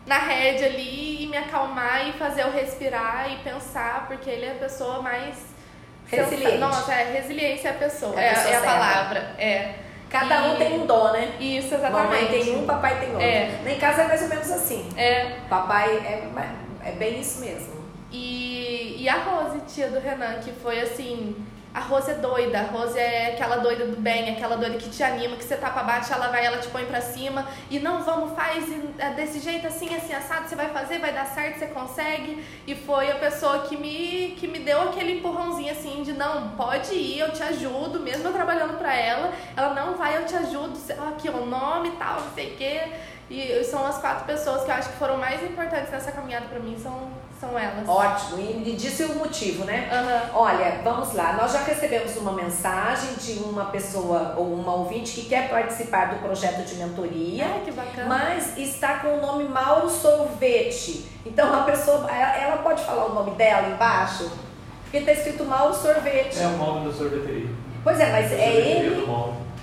[0.06, 4.52] na rédea ali e me acalmar e fazer eu respirar e pensar, porque ele é
[4.52, 5.36] a pessoa mais
[6.06, 6.58] Resiliente.
[6.58, 8.66] Nossa, é resiliência é a pessoa, É a é, pessoa é a certa.
[8.66, 9.74] palavra, é.
[10.12, 11.32] Cada um E- tem um dom, né?
[11.40, 12.04] Isso, exatamente.
[12.04, 13.22] Mamãe tem um, papai tem outro.
[13.26, 13.58] É.
[13.64, 14.86] Nem em casa é mais ou menos assim.
[14.94, 16.28] É, Papai é,
[16.84, 17.82] é bem isso mesmo.
[18.12, 21.34] E, e a Rose, tia do Renan, que foi assim.
[21.74, 25.02] A Rose é doida, a Rose é aquela doida do bem, aquela doida que te
[25.02, 28.02] anima, que você tá pra baixo, ela vai, ela te põe pra cima e não,
[28.02, 28.64] vamos, faz
[28.98, 32.44] é desse jeito assim, assim, assado, você vai fazer, vai dar certo, você consegue.
[32.66, 36.94] E foi a pessoa que me, que me deu aquele empurrãozinho assim de não, pode
[36.94, 40.78] ir, eu te ajudo, mesmo eu trabalhando pra ela, ela não vai, eu te ajudo,
[41.08, 42.82] aqui o nome e tal, não sei o quê.
[43.30, 46.58] E são as quatro pessoas que eu acho que foram mais importantes nessa caminhada pra
[46.58, 47.10] mim, são,
[47.42, 47.88] são elas.
[47.88, 48.38] Ótimo.
[48.38, 49.88] E me disse o motivo, né?
[49.92, 50.30] Aham.
[50.34, 51.32] Olha, vamos lá.
[51.32, 56.20] Nós já recebemos uma mensagem de uma pessoa ou uma ouvinte que quer participar do
[56.20, 57.46] projeto de mentoria.
[57.46, 58.06] Ai, que bacana.
[58.08, 61.06] Mas está com o nome Mauro Sorvete.
[61.26, 64.30] Então a pessoa, ela pode falar o nome dela embaixo?
[64.84, 66.38] Porque está escrito Mauro Sorvete.
[66.40, 67.48] É o nome da sorveteria.
[67.82, 69.04] Pois é, mas é ele,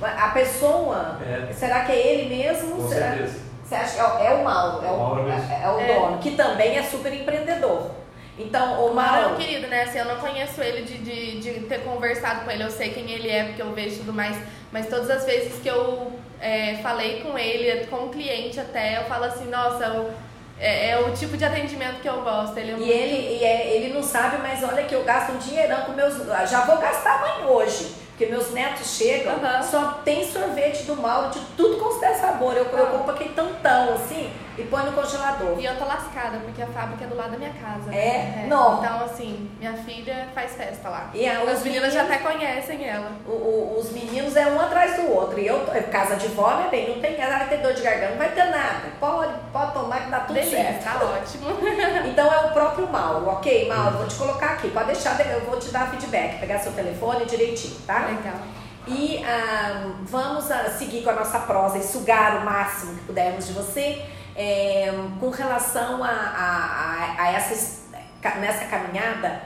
[0.02, 2.76] a pessoa, É, será que é ele mesmo?
[2.76, 3.12] com Será?
[3.12, 3.49] certeza.
[3.70, 5.94] Você acha que é, o- é o Mauro, é o, Mauro é, é o É.
[5.94, 7.92] dono, que também é super empreendedor.
[8.38, 9.84] Então, o Mauro é Mauro, querido, né?
[9.84, 13.12] Assim, eu não conheço ele de, de, de ter conversado com ele, eu sei quem
[13.12, 14.36] ele é, porque eu vejo tudo mais.
[14.72, 19.04] Mas todas as vezes que eu é, falei com ele, com o cliente até, eu
[19.04, 20.12] falo assim, nossa, eu-
[20.60, 22.58] é, é o tipo de atendimento que eu gosto.
[22.58, 25.38] Ele é e ele, e é- ele não sabe, mas olha que eu gasto um
[25.38, 26.16] dinheirão com meus.
[26.50, 28.00] Já vou gastar amanhã hoje.
[28.10, 29.64] Porque meus netos chegam, Aham.
[29.64, 32.54] só tem sorvete do Mauro, de tudo os 10 sabor.
[32.56, 35.58] Eu, eu compro aquele tantão assim e põe no congelador.
[35.60, 37.94] E eu tô lascada, porque a fábrica é do lado da minha casa.
[37.94, 38.18] É?
[38.18, 38.46] né?
[38.50, 38.80] Não.
[38.84, 41.10] Então, assim, minha filha faz festa lá.
[41.14, 43.12] E a- As os meninas já meninos- até conhecem ela.
[43.26, 45.40] O- o- os meninos é um atrás do outro.
[45.40, 46.90] E eu, tô- casa de vó, né, bem?
[46.94, 48.82] Não tem ela vai ter dor de garganta, não vai ter nada.
[49.00, 50.84] Pode, pode tomar que dá tudo Delícia, certo.
[50.84, 51.50] tá ótimo.
[52.10, 53.68] Então é o próprio Mauro, ok?
[53.68, 54.70] Mauro, vou te colocar aqui.
[54.72, 58.00] Pode deixar, eu vou te dar feedback, pegar seu telefone direitinho, tá?
[58.08, 58.40] Legal.
[58.90, 63.46] E ah, vamos ah, seguir com a nossa prosa e sugar o máximo que pudermos
[63.46, 64.04] de você
[64.36, 67.84] é, com relação a, a, a, a essas,
[68.40, 69.44] nessa caminhada,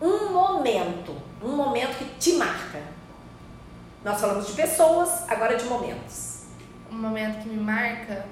[0.00, 2.80] um momento, um momento que te marca.
[4.02, 6.44] Nós falamos de pessoas, agora de momentos.
[6.90, 8.24] um momento que me marca,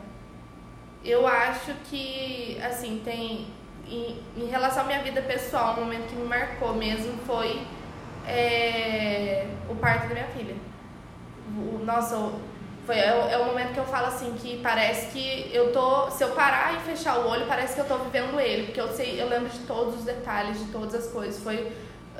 [1.05, 3.55] eu acho que, assim, tem.
[3.89, 7.65] Em, em relação à minha vida pessoal, um momento que me marcou mesmo foi
[8.27, 10.55] é, o parto da minha filha.
[11.57, 12.31] O, nossa,
[12.85, 16.11] foi, é, o- é o momento que eu falo assim, que parece que eu tô.
[16.11, 18.67] Se eu parar e fechar o olho, parece que eu tô vivendo ele.
[18.67, 21.43] Porque eu sei, eu lembro de todos os detalhes, de todas as coisas.
[21.43, 21.73] Foi.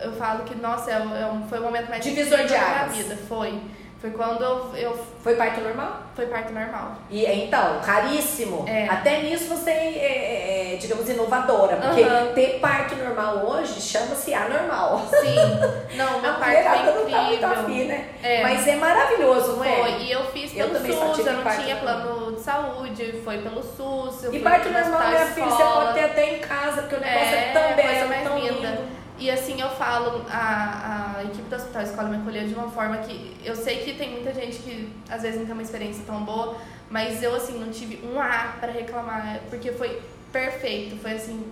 [0.03, 2.61] Eu falo que, nossa, é, é um- foi o momento mais Divisor de da minha
[2.83, 2.97] águas.
[2.97, 3.17] vida.
[3.29, 3.61] Foi.
[4.01, 6.03] Foi quando eu, eu Foi parto normal?
[6.15, 6.93] foi parto normal.
[7.11, 8.65] E então, raríssimo.
[8.69, 8.87] É.
[8.89, 11.77] Até nisso você é, é, digamos, inovadora.
[11.77, 12.05] Porque
[12.35, 15.03] ter parto normal hoje chama-se anormal.
[15.11, 15.97] Sim.
[15.97, 17.87] Não, meu parto foi não tá muito afim, incrível.
[17.89, 18.09] né?
[18.23, 18.43] É.
[18.43, 19.77] Mas é maravilhoso, não é?
[19.77, 23.39] Foi, e eu fiz Eu pelo só SUS, eu não tinha plano de saúde, foi
[23.39, 24.25] pelo SUS.
[24.25, 27.01] Eu E parto no normal, minha filha, você pode ter até em casa, porque o
[27.01, 28.69] negócio é, É, tão belo, tão linda.
[28.69, 28.97] lindo.
[29.19, 32.99] E assim eu falo, a, a equipe do Hospital Escola me acolheu de uma forma
[32.99, 36.23] que eu sei que tem muita gente que às vezes não tem uma experiência tão
[36.23, 36.57] boa,
[36.91, 41.51] mas eu assim não tive um A para reclamar, porque foi perfeito, foi assim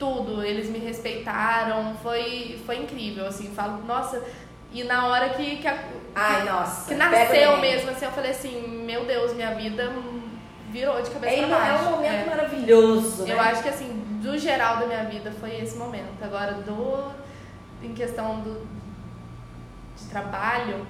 [0.00, 4.20] tudo, eles me respeitaram, foi foi incrível, assim, falo, nossa,
[4.72, 5.84] e na hora que que, a-
[6.14, 6.88] Ai, nossa.
[6.88, 9.92] que nasceu mesmo, assim, eu falei assim, meu Deus, minha vida
[10.70, 11.84] virou de cabeça É, pra não, é baixo.
[11.84, 12.24] um momento É.
[12.26, 13.32] maravilhoso, né?
[13.32, 13.95] Eu acho que assim,
[14.26, 16.22] do geral da minha vida foi esse momento.
[16.22, 17.12] Agora, do
[17.82, 18.66] em questão do
[19.96, 20.86] de trabalho,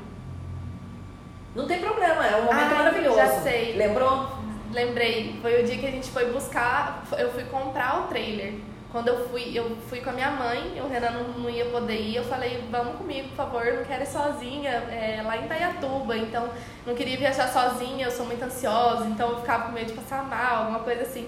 [1.55, 3.17] Não tem problema, é um momento Ah, maravilhoso.
[3.17, 3.75] já sei.
[3.77, 4.37] Lembrou?
[4.73, 8.55] lembrei, foi o dia que a gente foi buscar, eu fui comprar o trailer.
[8.93, 11.99] Quando eu fui, eu fui com a minha mãe, o Renan não, não ia poder
[11.99, 15.49] ir, eu falei, vamos comigo, por favor, eu não quero ir sozinha, é, lá em
[15.49, 16.49] Taiatuba, então
[16.87, 20.23] não queria viajar sozinha, eu sou muito ansiosa, então eu ficava com medo de passar
[20.25, 21.27] mal, alguma coisa assim.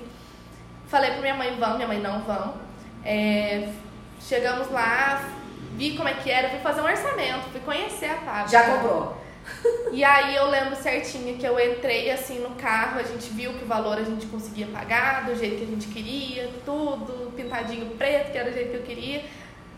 [0.88, 2.56] Falei pra minha mãe, vamos, minha mãe, não, vamos.
[3.04, 3.68] É,
[4.20, 5.22] chegamos lá,
[5.74, 8.48] vi como é que era, fui fazer um orçamento, fui conhecer a fábrica.
[8.48, 9.16] Já comprou?
[9.92, 13.64] E aí eu lembro certinho que eu entrei assim no carro, a gente viu que
[13.64, 18.32] o valor a gente conseguia pagar do jeito que a gente queria, tudo pintadinho preto,
[18.32, 19.24] que era o jeito que eu queria.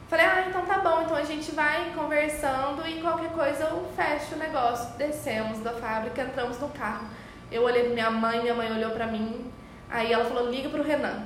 [0.09, 4.35] Falei, ah, então tá bom, então a gente vai conversando e qualquer coisa eu fecho
[4.35, 4.97] o negócio.
[4.97, 7.07] Descemos da fábrica, entramos no carro.
[7.51, 9.51] Eu olhei pra minha mãe, minha mãe olhou pra mim,
[9.91, 11.25] aí ela falou, liga pro Renan.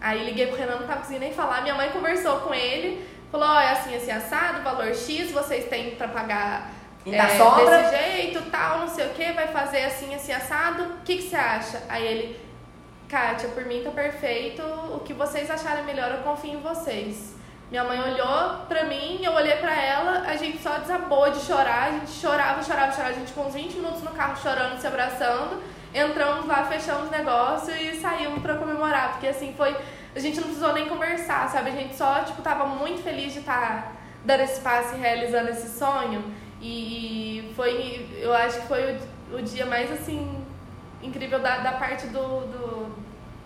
[0.00, 3.48] Aí liguei pro Renan, não tava conseguindo nem falar, minha mãe conversou com ele, falou,
[3.48, 6.70] ó, oh, é assim, assim, assado, valor X, vocês têm pra pagar
[7.04, 7.64] e é, sobra?
[7.64, 11.22] desse jeito, tal, não sei o que, vai fazer assim, assim, assado, o que, que
[11.22, 11.82] você acha?
[11.88, 12.40] Aí ele,
[13.08, 17.34] Kátia, por mim tá perfeito, o que vocês acharem melhor, eu confio em vocês.
[17.70, 21.88] Minha mãe olhou pra mim, eu olhei pra ela, a gente só desabou de chorar,
[21.88, 24.86] a gente chorava, chorava, chorava, a gente com uns 20 minutos no carro chorando, se
[24.86, 25.62] abraçando,
[25.94, 29.76] entramos lá, fechamos o negócio e saímos pra comemorar, porque assim, foi,
[30.14, 33.40] a gente não precisou nem conversar, sabe, a gente só, tipo, tava muito feliz de
[33.40, 33.92] estar tá
[34.24, 36.24] dando esse passo e realizando esse sonho,
[36.60, 38.98] e foi, eu acho que foi
[39.30, 40.42] o, o dia mais assim
[41.02, 42.96] incrível da, da parte do, do,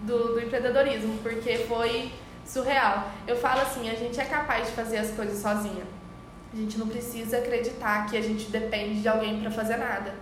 [0.01, 2.13] do, do empreendedorismo, porque foi
[2.45, 3.11] surreal.
[3.27, 5.85] Eu falo assim, a gente é capaz de fazer as coisas sozinha.
[6.53, 10.15] A gente não precisa acreditar que a gente depende de alguém para fazer nada.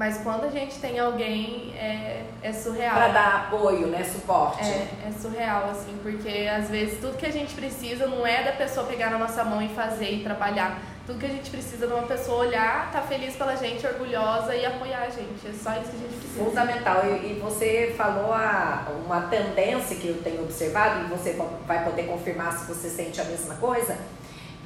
[0.00, 2.94] Mas quando a gente tem alguém, é, é surreal.
[2.94, 4.02] Para dar apoio, né?
[4.02, 4.64] Suporte.
[4.64, 8.52] É, é surreal, assim, porque às vezes tudo que a gente precisa não é da
[8.52, 10.80] pessoa pegar na nossa mão e fazer e trabalhar.
[11.04, 14.64] Tudo que a gente precisa de uma pessoa olhar, tá feliz pela gente, orgulhosa e
[14.64, 15.46] apoiar a gente.
[15.46, 16.44] É só isso que a gente precisa.
[16.44, 17.02] Fundamental.
[17.04, 21.36] E, e você falou a, uma tendência que eu tenho observado, e você
[21.66, 23.98] vai poder confirmar se você sente a mesma coisa,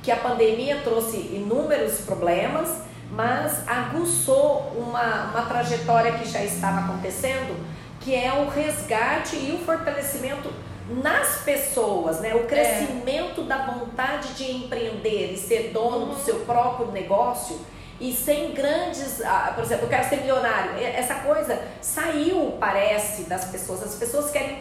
[0.00, 7.56] que a pandemia trouxe inúmeros problemas mas aguçou uma, uma trajetória que já estava acontecendo,
[8.00, 10.52] que é o resgate e o fortalecimento
[11.02, 12.34] nas pessoas, né?
[12.34, 13.44] O crescimento é.
[13.44, 17.58] da vontade de empreender e ser dono do seu próprio negócio
[18.00, 20.72] e sem grandes, ah, por exemplo, eu quero ser milionário.
[20.82, 23.82] Essa coisa saiu, parece, das pessoas.
[23.82, 24.58] As pessoas querem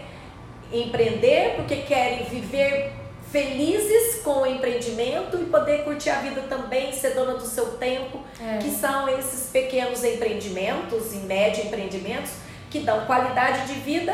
[0.72, 2.94] empreender porque querem viver
[3.34, 8.22] felizes com o empreendimento e poder curtir a vida também, ser dona do seu tempo,
[8.40, 8.60] é.
[8.60, 12.32] que são esses pequenos empreendimentos e médio empreendimentos
[12.70, 14.14] que dão qualidade de vida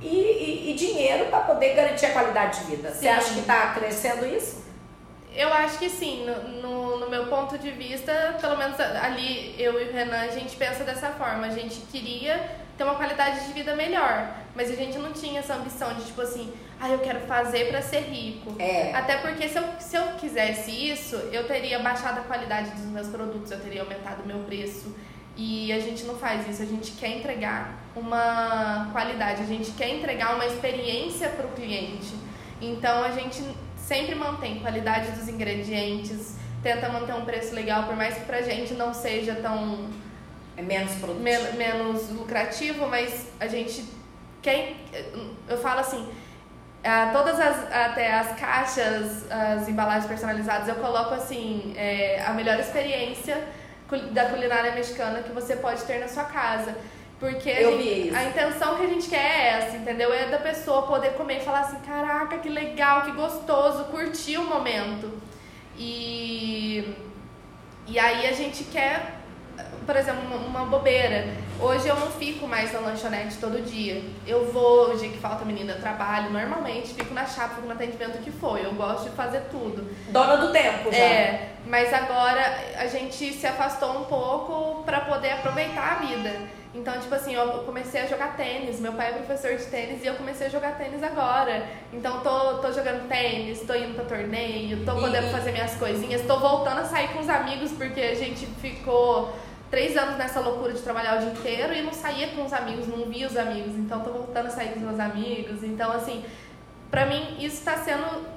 [0.00, 2.90] e, e, e dinheiro para poder garantir a qualidade de vida.
[2.92, 3.00] Sim.
[3.00, 4.62] Você acha que está crescendo isso?
[5.34, 9.80] Eu acho que sim, no, no, no, meu ponto de vista, pelo menos ali eu
[9.80, 11.46] e o Renan, a gente pensa dessa forma.
[11.46, 12.48] A gente queria
[12.82, 16.20] ter uma qualidade de vida melhor, mas a gente não tinha essa ambição de tipo
[16.20, 18.56] assim, ah, eu quero fazer para ser rico.
[18.58, 18.92] É.
[18.92, 23.06] Até porque se eu, se eu quisesse isso, eu teria baixado a qualidade dos meus
[23.06, 24.94] produtos, eu teria aumentado o meu preço.
[25.34, 29.88] E a gente não faz isso, a gente quer entregar uma qualidade, a gente quer
[29.88, 32.14] entregar uma experiência para o cliente.
[32.60, 33.42] Então a gente
[33.76, 38.74] sempre mantém qualidade dos ingredientes, tenta manter um preço legal, por mais que pra gente
[38.74, 39.88] não seja tão.
[40.56, 41.22] É menos produtivo.
[41.22, 43.84] Men menos lucrativo, mas a gente
[44.40, 44.74] quer.
[45.48, 46.08] Eu falo assim,
[46.82, 52.58] Uh, todas as, até as caixas, as embalagens personalizadas, eu coloco assim, é, a melhor
[52.58, 53.40] experiência
[54.10, 56.74] da culinária mexicana que você pode ter na sua casa.
[57.20, 60.12] Porque a, gente, a, intenção que a gente quer é essa, entendeu?
[60.12, 64.44] É da pessoa poder comer e falar assim, caraca, que legal, que gostoso, curtir o
[64.44, 65.08] momento.
[65.78, 66.96] E,
[67.86, 69.21] e aí a gente quer
[69.86, 71.26] por exemplo, uma, uma, bobeira.
[71.60, 74.02] Hoje eu não fico mais na lanchonete todo dia.
[74.26, 77.72] Eu vou, o dia que falta menina, eu trabalho normalmente, fico na chapa, fico no
[77.72, 78.64] atendimento que foi.
[78.64, 79.88] Eu gosto de fazer tudo.
[80.08, 80.96] Dona do tempo, já.
[80.96, 86.62] É, mas agora a gente se afastou um pouco para poder aproveitar a vida.
[86.74, 88.80] Então, tipo assim, eu comecei a jogar tênis.
[88.80, 91.66] Meu pai é professor de tênis e eu comecei a jogar tênis agora.
[91.92, 95.30] Então, tô, tô jogando tênis, tô indo pra torneio, tô podendo e...
[95.30, 99.34] fazer minhas coisinhas, tô voltando a sair com os amigos porque a gente ficou
[99.72, 102.86] três anos nessa loucura de trabalhar o dia inteiro e não saía com os amigos,
[102.86, 103.74] não via os amigos.
[103.74, 105.64] Então, tô voltando a sair com os meus amigos.
[105.64, 106.22] Então, assim,
[106.90, 108.28] pra mim, isso está sendo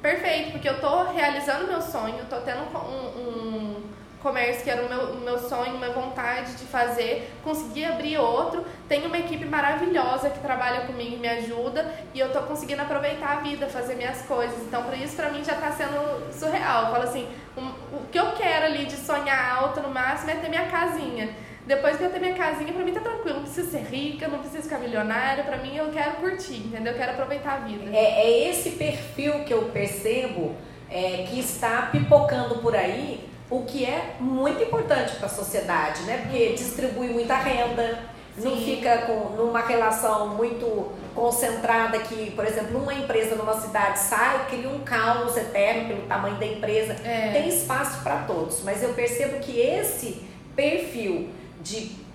[0.00, 3.82] perfeito, porque eu tô realizando meu sonho, tô tendo um, um
[4.22, 8.64] comércio que era o meu, o meu sonho, minha vontade de fazer, consegui abrir outro,
[8.88, 13.38] tenho uma equipe maravilhosa que trabalha comigo e me ajuda e eu tô conseguindo aproveitar
[13.38, 14.58] a vida, fazer minhas coisas.
[14.62, 16.86] Então, para isso para mim já tá sendo surreal.
[16.86, 20.34] Eu falo assim, um, o que eu quero ali de sonhar alto no máximo é
[20.34, 21.30] ter minha casinha.
[21.66, 23.36] depois que eu ter minha casinha, pra mim tá tranquilo.
[23.36, 25.44] Não preciso ser rica, não preciso ficar milionária.
[25.44, 26.92] Pra mim, eu quero curtir, entendeu?
[26.94, 27.90] Eu quero aproveitar a vida.
[27.94, 30.56] É, é esse perfil que eu percebo
[30.90, 36.18] é, que está pipocando por aí, o que é muito importante para a sociedade, né?
[36.22, 37.98] Porque distribui muita renda,
[38.36, 38.64] não Sim.
[38.64, 44.68] fica com numa relação muito concentrada que, por exemplo, uma empresa numa cidade sai, cria
[44.68, 46.94] um caos eterno pelo tamanho da empresa.
[47.04, 47.32] É.
[47.32, 50.22] Tem espaço para todos, mas eu percebo que esse
[50.54, 51.30] perfil
[51.60, 52.08] de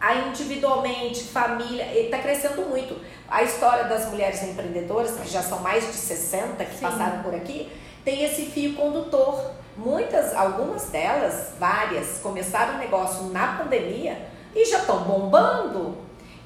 [0.00, 2.96] a individualmente, família, ele está crescendo muito.
[3.28, 6.80] A história das mulheres empreendedoras, que já são mais de 60 que Sim.
[6.80, 7.70] passaram por aqui,
[8.04, 9.52] tem esse fio condutor.
[9.76, 14.18] Muitas, algumas delas, várias, começaram o negócio na pandemia
[14.54, 15.96] e já estão bombando.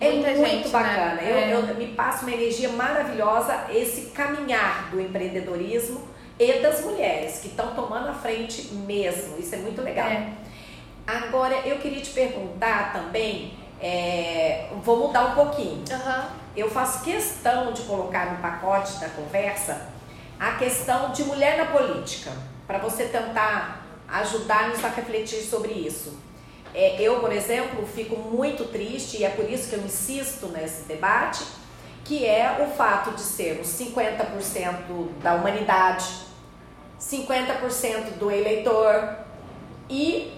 [0.00, 0.72] É Muita muito gente, né?
[0.72, 1.22] bacana.
[1.22, 1.52] Eu, É.
[1.70, 6.02] eu me passa uma energia maravilhosa esse caminhar do empreendedorismo
[6.38, 9.38] e das mulheres que estão tomando a frente mesmo.
[9.38, 10.06] Isso é muito legal.
[10.06, 10.28] É.
[11.06, 15.82] Agora, eu queria te perguntar também, é, vou mudar um pouquinho.
[15.90, 16.28] Aham.
[16.56, 19.88] Eu faço questão de colocar no pacote da conversa
[20.38, 22.30] a questão de mulher na política,
[22.66, 26.18] para você tentar ajudar-nos a refletir sobre isso.
[26.74, 30.82] É, eu, por exemplo, fico muito triste, e é por isso que eu insisto nesse
[30.84, 31.44] debate,
[32.04, 36.06] que é o fato de sermos 50% da humanidade,
[37.00, 39.16] 50% do eleitor
[39.88, 40.32] e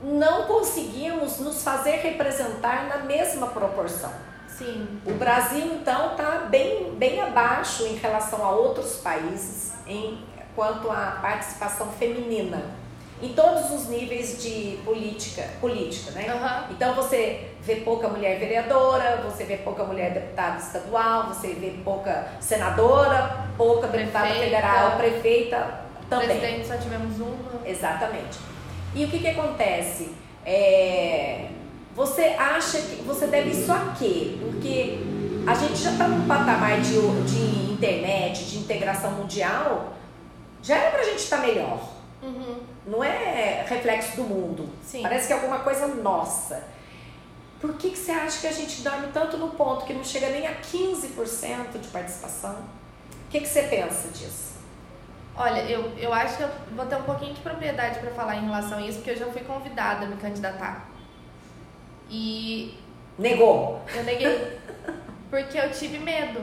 [0.00, 4.12] não conseguimos nos fazer representar na mesma proporção.
[4.46, 5.00] Sim.
[5.06, 10.24] O Brasil, então, está bem, bem abaixo em relação a outros países em
[10.58, 12.60] quanto à participação feminina,
[13.22, 16.26] em todos os níveis de política, política né?
[16.28, 16.64] Aham.
[16.72, 22.26] Então você vê pouca mulher vereadora, você vê pouca mulher deputada estadual, você vê pouca
[22.40, 24.44] senadora, pouca deputada Prefeita.
[24.46, 25.80] federal, prefeita
[26.10, 26.26] também.
[26.26, 27.64] Presidente só tivemos uma.
[27.64, 28.40] Exatamente.
[28.96, 30.10] E o que, que acontece?
[30.44, 31.50] É,
[31.94, 34.36] você acha que você deve isso a quê?
[34.40, 34.98] Porque
[35.46, 36.94] a gente já está num patamar de,
[37.26, 39.97] de internet, de integração mundial,
[40.62, 41.80] já era pra gente estar melhor.
[42.22, 42.60] Uhum.
[42.86, 44.68] Não é reflexo do mundo.
[44.82, 45.02] Sim.
[45.02, 46.64] Parece que é alguma coisa nossa.
[47.60, 50.28] Por que, que você acha que a gente dorme tanto no ponto que não chega
[50.28, 52.54] nem a 15% de participação?
[52.54, 54.58] O que, que você pensa disso?
[55.36, 58.44] Olha, eu, eu acho que eu vou ter um pouquinho de propriedade para falar em
[58.44, 60.88] relação a isso, porque eu já fui convidada a me candidatar.
[62.10, 62.76] E
[63.18, 63.82] Negou.
[63.94, 64.58] eu neguei.
[65.30, 66.40] Porque eu tive medo.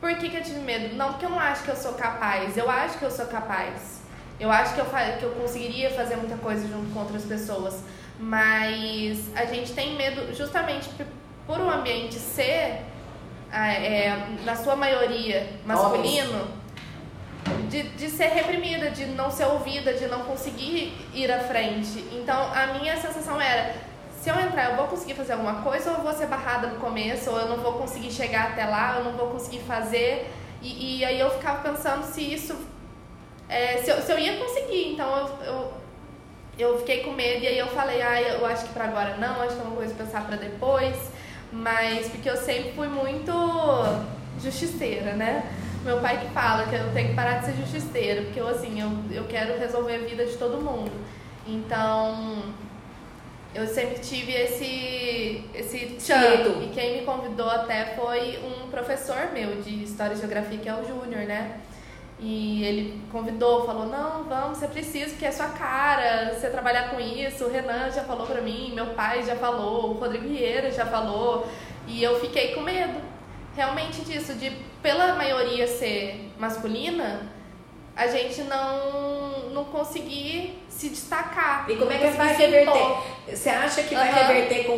[0.00, 0.96] Por que, que eu tive medo?
[0.96, 2.56] Não porque eu não acho que eu sou capaz.
[2.56, 4.00] Eu acho que eu sou capaz.
[4.38, 4.86] Eu acho que eu,
[5.18, 7.82] que eu conseguiria fazer muita coisa junto com outras pessoas.
[8.18, 10.88] Mas a gente tem medo justamente
[11.46, 12.82] por, o ambiente ser,
[13.52, 16.48] ah, é, na sua maioria, masculino,
[17.68, 22.04] de, de ser reprimida, de não ser ouvida, de não conseguir ir à frente.
[22.12, 23.74] Então a minha sensação era,
[24.20, 26.78] se eu entrar, eu vou conseguir fazer alguma coisa ou eu vou ser barrada no
[26.78, 30.30] começo, ou eu não vou conseguir chegar até lá, eu não vou conseguir fazer.
[30.60, 32.54] E, e aí eu ficava pensando se isso.
[33.48, 34.92] é, se, eu, se eu ia conseguir.
[34.92, 35.72] Então eu, eu,
[36.58, 39.40] eu fiquei com medo e aí eu falei, ah, eu acho que pra agora não,
[39.40, 40.96] acho que é uma coisa pensar pra depois.
[41.50, 43.32] Mas porque eu sempre fui muito
[44.42, 45.50] justiceira, né?
[45.82, 48.80] Meu pai que fala que eu tenho que parar de ser justiceira, porque eu assim,
[48.80, 50.92] eu, eu quero resolver a vida de todo mundo.
[51.46, 52.44] Então,
[53.54, 56.62] eu sempre tive esse esse tchan.
[56.62, 60.74] E quem me convidou até foi um professor meu de História e Geografia, que é
[60.74, 61.60] o Júnior, né?
[62.20, 67.00] E ele convidou, falou: Não, vamos, você precisa, porque é sua cara, você trabalhar com
[67.00, 67.44] isso.
[67.44, 71.48] O Renan já falou pra mim, meu pai já falou, o Rodrigo Vieira já falou.
[71.86, 73.00] E eu fiquei com medo,
[73.56, 74.50] realmente disso, de
[74.82, 77.22] pela maioria ser masculina,
[77.96, 81.66] a gente não, não conseguir se destacar.
[81.68, 82.96] E como é que vai se reverter?
[83.28, 84.26] Você acha que vai Aham.
[84.26, 84.72] reverter com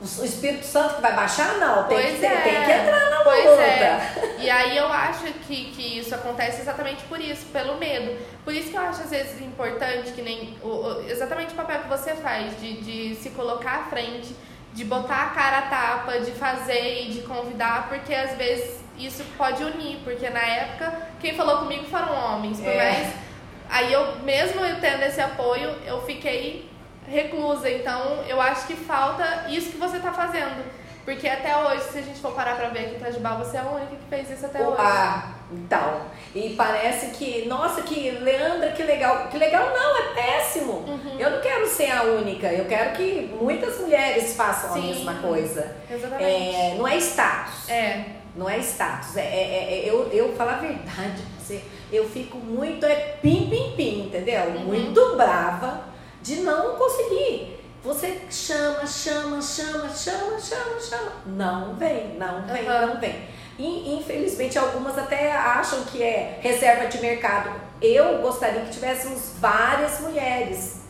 [0.00, 1.54] o Espírito Santo que vai baixar?
[1.58, 2.40] Não, tem, Pois que, é.
[2.40, 3.62] tem que entrar na Pois luta.
[3.62, 4.36] é.
[4.38, 8.16] E aí eu acho que, que isso acontece exatamente por isso, pelo medo.
[8.44, 11.80] Por isso que eu acho às vezes importante que nem o, o- exatamente o papel
[11.82, 14.34] que você faz de, de se colocar à frente,
[14.74, 19.24] de botar a cara a tapa, de fazer e de convidar, porque às vezes isso
[19.36, 22.76] pode unir, porque na época quem falou comigo foram homens, por É.
[22.92, 23.14] mais
[23.70, 26.70] aí eu mesmo eu tendo esse apoio, eu fiquei
[27.06, 27.70] reclusa.
[27.70, 30.64] Então, eu acho que falta isso que você tá fazendo.
[31.04, 33.60] Porque até hoje, se a gente for parar pra ver aqui em Itajubá, você é
[33.60, 34.76] a única que fez isso até hoje.
[34.78, 36.02] Ah, então.
[36.32, 39.26] E parece que, nossa, que Leandra, que legal.
[39.26, 40.72] Que legal não, é péssimo.
[40.74, 41.16] Uhum.
[41.18, 42.46] Eu não quero ser a única.
[42.52, 44.78] Eu quero que muitas mulheres façam Sim.
[44.78, 45.76] a mesma coisa.
[45.90, 46.24] Exatamente.
[46.24, 47.68] É, não é status.
[47.68, 48.04] É.
[48.34, 49.16] Não é status.
[49.16, 51.62] É, é- é- eu, eu falar a verdade você,
[51.92, 54.42] eu fico muito é pim, pim, pim, entendeu?
[54.44, 54.64] Uhum.
[54.64, 55.84] Muito brava
[56.22, 57.58] de não conseguir.
[57.84, 61.12] Você chama, chama, chama, chama, chama, chama.
[61.26, 62.86] Não vem, não vem, Uhum.
[62.86, 63.24] não vem.
[63.58, 67.50] E infelizmente algumas até acham que é reserva de mercado.
[67.82, 70.80] Eu gostaria que tivéssemos várias mulheres.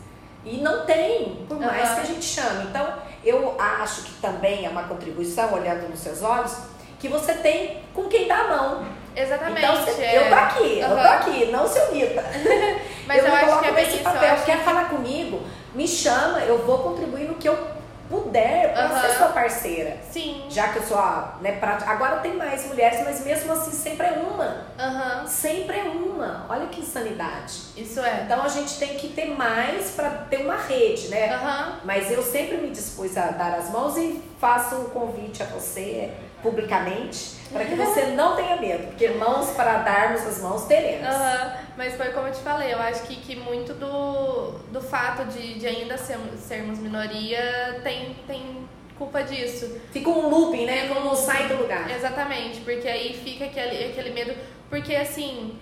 [0.45, 1.95] E não tem, por mais Uhum.
[1.95, 2.65] que a gente chame.
[2.69, 6.55] Então, eu acho que também é uma contribuição, olhando nos seus olhos,
[7.03, 8.85] que você tem com quem dá a mão.
[9.13, 9.59] Exatamente.
[9.61, 10.17] Então, você- é.
[10.25, 12.23] eu tô aqui, eu tô aqui, não se omita.
[13.05, 13.97] Mas eu, me acho coloco que é bem isso.
[13.97, 14.35] Eu papel.
[14.45, 15.41] Quer que falar comigo?
[15.75, 17.73] Me chama, eu vou contribuir no que eu
[18.09, 19.01] puder para Aham.
[19.01, 19.97] ser sua parceira.
[20.09, 20.45] sim.
[20.49, 24.07] Já que eu sou a, né, pra, agora tem mais mulheres, mas mesmo assim sempre
[24.07, 24.65] é uma.
[24.79, 25.27] Aham.
[25.27, 26.45] Sempre é uma.
[26.49, 27.53] Olha que insanidade.
[27.75, 28.21] Isso é.
[28.23, 31.33] Então a gente tem que ter mais para ter uma rede, né?
[31.33, 31.79] Aham.
[31.83, 36.11] Mas eu sempre me dispus a dar as mãos e faço um convite a você
[36.43, 41.07] publicamente para que você não tenha medo, porque mãos para darmos as mãos teremos.
[41.07, 45.25] Aham, Mas foi como eu te falei, eu acho que, que muito do, do fato
[45.25, 48.67] de, de ainda sermos, sermos minoria tem, tem
[48.97, 49.79] culpa disso.
[49.91, 50.87] Fica um looping, né?
[50.87, 51.89] Como não sai do lugar.
[51.89, 54.33] Exatamente, porque aí fica aquele, aquele medo.
[54.69, 55.57] Porque assim,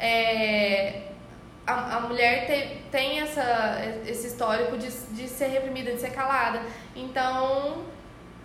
[0.00, 1.02] é,
[1.66, 6.60] a, a mulher te- tem essa, esse histórico de, de ser reprimida, de ser calada.
[6.94, 7.84] Então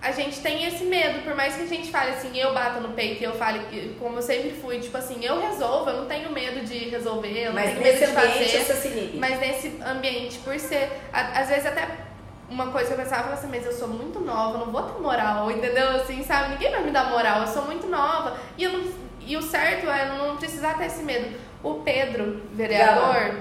[0.02, 2.90] a gente tem esse medo, por mais que a gente fale assim, eu bata no
[2.90, 6.32] peito e eu fale, como eu sempre fui, tipo assim, eu resolvo, eu não tenho
[6.32, 8.64] medo de resolver, eu não Mas tenho medo de fazer.
[8.64, 9.18] se inibe.
[9.20, 10.90] Mas nesse ambiente, por ser.
[11.14, 11.88] Às vezes até
[12.50, 14.72] uma coisa que eu pensava, eu falava assim, mas eu sou muito nova, eu não
[14.72, 15.90] vou ter moral, entendeu?
[15.92, 16.54] Assim, sabe?
[16.54, 18.38] Ninguém vai me dar moral, eu sou muito nova.
[18.58, 18.92] E, eu não,
[19.22, 21.38] e o certo é eu não precisar ter esse medo.
[21.62, 23.36] O Pedro, vereador,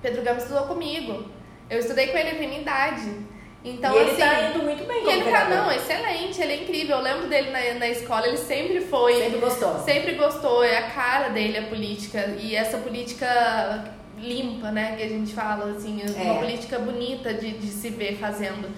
[0.00, 1.26] Pedro Gama estudou comigo.
[1.68, 3.29] Eu estudei com ele na minha idade.
[3.64, 4.20] Então, e ele assim.
[4.20, 6.96] tá indo muito bem ele tá, não, excelente, ele é incrível.
[6.96, 9.14] Eu lembro dele na, na escola, ele sempre foi.
[9.14, 9.78] Sempre gostou.
[9.80, 12.34] Sempre gostou, é a cara dele a política.
[12.38, 16.38] E essa política limpa, né, que a gente fala, assim, uma É.
[16.38, 18.68] política bonita de, de se ver fazendo.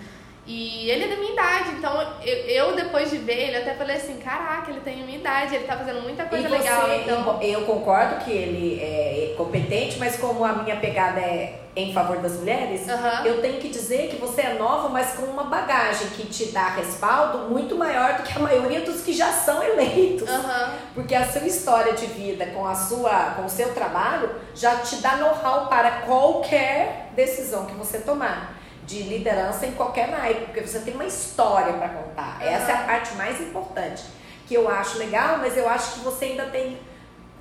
[0.45, 3.97] E ele é da minha idade, então eu, eu, depois de ver ele até falei
[3.97, 6.89] assim, caraca, ele tem a minha idade, ele tá fazendo muita coisa você, legal.
[6.97, 12.19] Então, eu concordo que ele é competente, mas como a minha pegada é em favor
[12.19, 13.25] das mulheres, Aham.
[13.25, 16.69] eu tenho que dizer que você é nova, mas com uma bagagem que te dá
[16.71, 20.29] respaldo muito maior do que a maioria dos que já são eleitos.
[20.29, 24.77] aham, Porque a sua história de vida com a sua, com o seu trabalho já
[24.79, 28.52] te dá know-how para qualquer decisão que você tomar
[28.85, 32.39] de liderança em qualquer naipe, porque você tem uma história para contar.
[32.41, 34.03] Essa é a parte mais importante
[34.47, 36.79] que eu acho legal, mas eu acho que você ainda tem,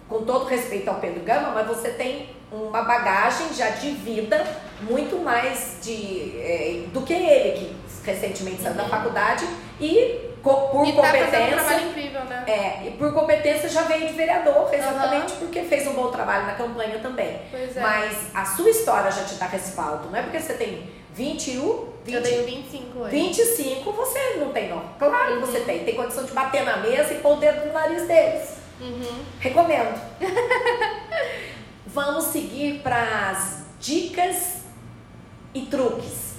[0.08, 4.46] com todo respeito ao Pedro Gama, mas você tem uma bagagem já de vida
[4.82, 9.46] muito mais de eh, do que ele que recentemente saiu da faculdade
[9.80, 12.44] e co- por e tá um competência trabalho incrível, né?
[12.48, 16.54] é, e por competência já veio de vereador, exatamente porque fez um bom trabalho na
[16.56, 17.40] campanha também.
[17.50, 17.80] Pois é.
[17.80, 22.16] Mas a sua história já te dá respaldo, não é porque você tem 21, 20,
[22.16, 23.12] eu tenho 25 hoje.
[23.12, 24.82] 25, você não tem não.
[24.98, 25.42] Claro Uhum.
[25.42, 25.84] que você tem.
[25.84, 28.50] Tem condição de bater na mesa e pôr o dedo no nariz deles.
[28.80, 29.24] Uhum.
[29.40, 30.00] Recomendo.
[31.88, 34.62] Vamos seguir para as dicas
[35.54, 36.32] e truques.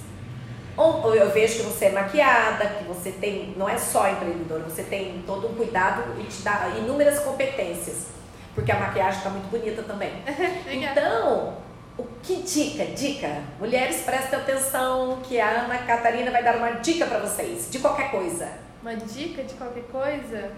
[0.75, 5.23] Eu vejo que você é maquiada, que você tem, não é só empreendedora, você tem
[5.27, 8.07] todo um cuidado e te dá inúmeras competências.
[8.55, 10.11] Porque a maquiagem está muito bonita também.
[10.67, 11.53] Então,
[11.97, 12.85] o que dica?
[12.85, 13.41] Dica.
[13.59, 18.09] Mulheres, prestem atenção que a Ana Catarina vai dar uma dica para vocês, de qualquer
[18.09, 18.49] coisa.
[18.81, 20.51] Uma dica de qualquer coisa?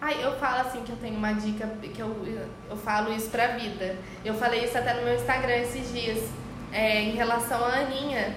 [0.00, 2.14] Ai, eu falo assim que eu tenho uma dica, que eu,
[2.70, 3.96] eu falo isso pra vida.
[4.24, 6.28] Eu falei isso até no meu Instagram esses dias,
[6.72, 8.36] é, em relação à Aninha,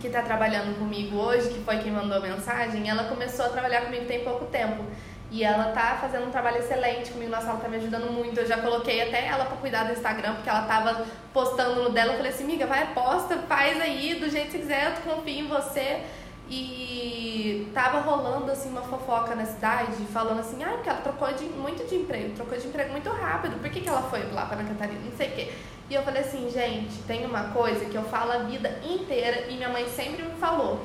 [0.00, 2.88] que tá trabalhando comigo hoje, que foi quem mandou a mensagem.
[2.88, 4.84] Ela começou a trabalhar comigo tem pouco tempo.
[5.32, 8.38] E ela tá fazendo um trabalho excelente comigo, nossa, ela tá me ajudando muito.
[8.38, 12.12] Eu já coloquei até ela pra cuidar do Instagram, porque ela tava postando no dela.
[12.12, 15.46] Eu falei assim, amiga, vai, posta, faz aí, do jeito que você quiser, eu confio
[15.46, 16.02] em você.
[16.50, 21.44] E tava rolando assim uma fofoca na cidade, falando assim, ah, porque ela trocou de,
[21.44, 24.58] muito de emprego, trocou de emprego muito rápido, por que, que ela foi lá pra
[24.58, 25.00] Ana Catarina?
[25.02, 25.52] Não sei o quê.
[25.88, 29.54] E eu falei assim, gente, tem uma coisa que eu falo a vida inteira e
[29.54, 30.78] minha mãe sempre me falou.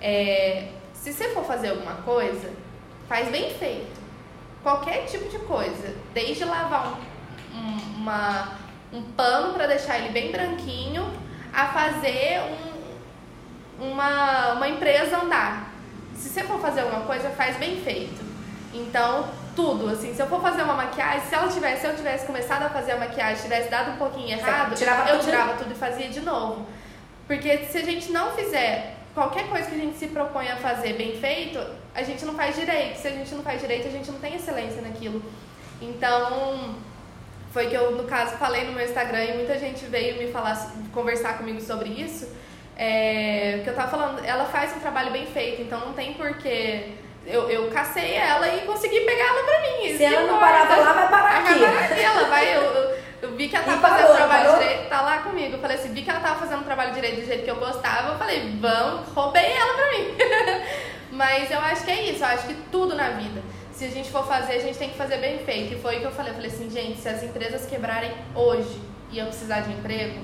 [0.00, 2.50] É, se você for fazer alguma coisa,
[3.14, 4.02] faz bem feito.
[4.60, 5.94] Qualquer tipo de coisa.
[6.12, 8.54] Desde lavar um, um, uma,
[8.92, 11.08] um pano para deixar ele bem branquinho,
[11.52, 12.40] a fazer
[13.78, 15.72] um, uma, uma empresa andar.
[16.16, 18.20] Se você for fazer alguma coisa, faz bem feito.
[18.72, 22.26] Então, tudo, assim, se eu for fazer uma maquiagem, se ela tivesse, se eu tivesse
[22.26, 25.24] começado a fazer a maquiagem, tivesse dado um pouquinho errado, tirava eu tudo?
[25.24, 26.66] tirava tudo e fazia de novo.
[27.28, 30.94] Porque se a gente não fizer qualquer coisa que a gente se propõe a fazer
[30.94, 32.96] bem feito, a gente não faz direito.
[32.98, 35.22] Se a gente não faz direito, a gente não tem excelência naquilo.
[35.80, 36.74] Então,
[37.52, 40.72] foi que eu, no caso, falei no meu Instagram e muita gente veio me falar,
[40.92, 42.26] conversar comigo sobre isso.
[42.76, 46.94] é, que eu tava falando, ela faz um trabalho bem feito, então não tem porquê.
[47.26, 49.96] Eu, eu cacei ela e consegui pegar ela pra mim.
[49.96, 51.64] Se ela não parava lá, vai parar aqui.
[51.64, 52.00] aqui.
[52.02, 54.58] Ela vai, eu, eu, eu vi que ela tava parou, fazendo o trabalho parou?
[54.58, 55.54] direito, tá lá comigo.
[55.54, 57.56] Eu falei assim, vi que ela tava fazendo o trabalho direito do jeito que eu
[57.56, 58.12] gostava.
[58.12, 60.14] Eu falei, vamos, roubei ela pra mim.
[61.14, 63.40] Mas eu acho que é isso, eu acho que tudo na vida.
[63.72, 65.74] Se a gente for fazer, a gente tem que fazer bem feito.
[65.74, 66.32] E foi o que eu falei.
[66.32, 70.20] Eu falei assim, gente, se as empresas quebrarem hoje e eu precisar de emprego,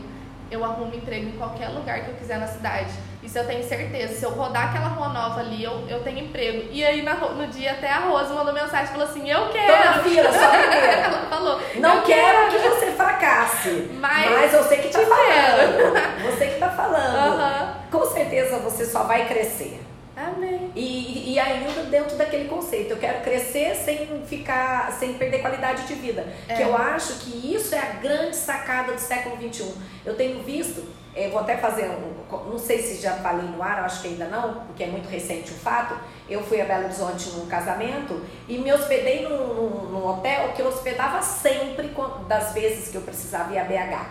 [0.50, 2.90] eu arrumo emprego em qualquer lugar que eu quiser na cidade.
[3.22, 4.14] Isso eu tenho certeza.
[4.14, 6.68] Se eu rodar aquela rua nova ali, eu, eu tenho emprego.
[6.72, 9.52] E aí na no dia até a Rosa mandou mensagem e falou assim, eu Tô
[9.52, 9.84] quero.
[9.84, 10.54] na fila, só.
[10.54, 13.90] Ela falou, Não eu quero que você fracasse.
[13.94, 16.30] Mas Mas você que tá te falando.
[16.30, 17.90] Você que tá falando.
[17.90, 19.89] Com certeza você só vai crescer.
[21.30, 26.26] E, ainda dentro daquele conceito, eu quero crescer sem ficar, sem perder qualidade de vida.
[26.48, 26.54] É.
[26.56, 29.72] Que eu acho que isso é a grande sacada do século XXI.
[30.04, 30.82] Eu tenho visto,
[31.14, 34.26] eu vou até fazer um, não sei se já falei no ar, acho que ainda
[34.26, 35.94] não, porque é muito recente o fato.
[36.28, 40.62] Eu fui a Belo Horizonte num casamento e me hospedei num, num- num hotel que
[40.62, 41.92] eu hospedava sempre
[42.28, 44.06] das vezes que eu precisava ir a BH.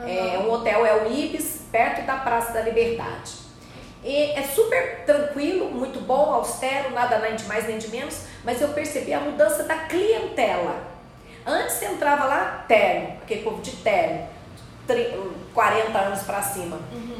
[0.00, 3.41] É, um hotel é o Ibis, perto da Praça da Liberdade.
[4.04, 8.60] E é super tranquilo, muito bom, austero, nada nem de mais nem de menos, mas
[8.60, 10.74] eu percebi a mudança da clientela.
[11.46, 14.26] Antes você entrava lá, terno, aquele povo de terno,
[14.86, 15.12] tri-
[15.54, 16.78] 40 anos pra cima.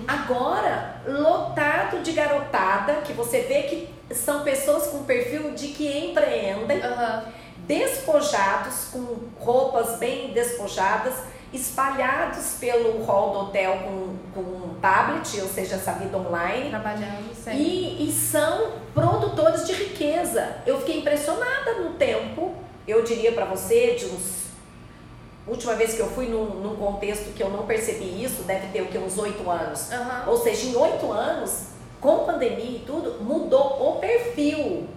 [0.09, 6.83] Agora, lotado de garotada, que você vê que são pessoas com perfil de que empreendem,
[6.83, 7.25] Aham.
[7.59, 11.15] despojados, com roupas bem despojadas,
[11.53, 16.71] espalhados pelo hall do hotel com, com um tablet, ou seja, essa vida online.
[16.71, 17.61] Trabalhando sempre.
[17.61, 20.57] E, e são produtores de riqueza.
[20.67, 22.55] Eu fiquei impressionada no tempo,
[22.87, 24.43] eu diria para você, de uns.
[25.47, 28.81] Última vez que eu fui num, num contexto que eu não percebi isso, deve ter
[28.81, 29.91] o que, uns oito anos.
[29.91, 30.31] Aham.
[30.31, 31.67] Ou seja, em oito anos,
[32.01, 34.89] com pandemia e tudo, mudou o perfil.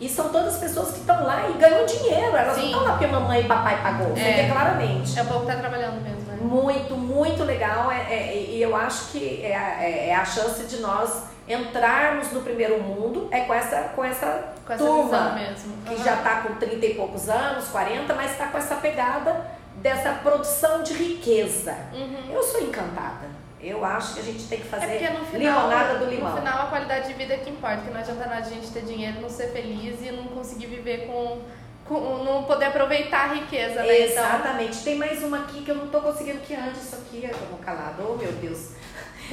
[0.00, 2.36] E são todas pessoas que estão lá e ganham dinheiro.
[2.36, 2.66] Elas não Sim.
[2.70, 4.12] estão lá porque mamãe e papai pagou.
[4.16, 4.48] É.
[4.50, 5.18] claramente.
[5.18, 6.38] É o povo que tá trabalhando mesmo, né?
[6.40, 7.90] Muito, muito legal.
[7.92, 12.32] É, é- e eu acho que é, a- é- é a chance de nós entrarmos
[12.32, 15.72] no primeiro mundo é com essa, com essa Com essa turma mesmo.
[15.86, 20.10] que já está com 30 e poucos anos, 40, mas está com essa pegada dessa
[20.22, 21.74] produção de riqueza.
[21.92, 22.32] Uhum.
[22.32, 23.33] Eu sou encantada.
[23.66, 26.30] Eu acho que a gente tem que É fazer porque no final, limonada do limão.
[26.32, 28.70] no final a qualidade de vida é que importa, que não adianta nada a gente
[28.70, 31.40] ter dinheiro, não ser feliz e não conseguir viver com,
[31.86, 34.00] com não poder aproveitar a riqueza, né?
[34.00, 34.84] Então, Exatamente.
[34.84, 37.24] Tem mais uma aqui que eu não tô conseguindo que ande isso aqui.
[37.24, 38.02] Eu vou calado.
[38.06, 38.72] Oh, meu Deus.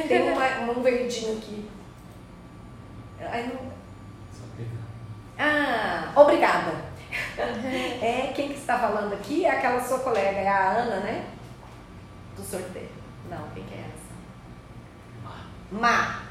[0.07, 1.69] Tem uma, um verdinho aqui.
[3.19, 3.71] Ai, não...
[5.37, 6.71] Ah, obrigada.
[8.01, 11.25] É, quem que está falando aqui é aquela sua colega, é a Ana, né?
[12.37, 12.87] Do sorteio.
[13.29, 13.85] Não, quem que é?
[15.71, 16.21] Má.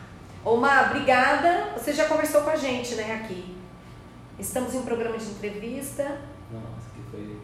[0.45, 1.68] Ô Má, obrigada.
[1.76, 3.57] Você já conversou com a gente, né, aqui.
[4.38, 6.03] Estamos em um programa de entrevista.
[6.51, 7.36] Não, essa aqui foi.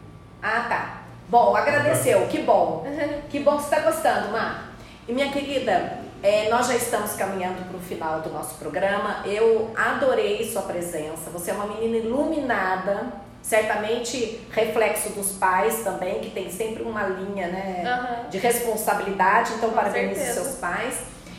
[0.42, 1.02] Ah, tá.
[1.28, 2.84] Bom, agradeceu, que bom.
[3.28, 4.64] Que bom que você está gostando, Má.
[5.08, 9.22] E minha querida, é, nós já estamos caminhando para o final do nosso programa.
[9.24, 11.30] Eu adorei sua presença.
[11.30, 17.48] Você é uma menina iluminada, certamente reflexo dos pais também, que tem sempre uma linha
[17.48, 18.28] né, Aham.
[18.30, 19.52] de responsabilidade.
[19.54, 20.42] Então, Com parabenizo certeza.
[20.42, 20.98] seus pais.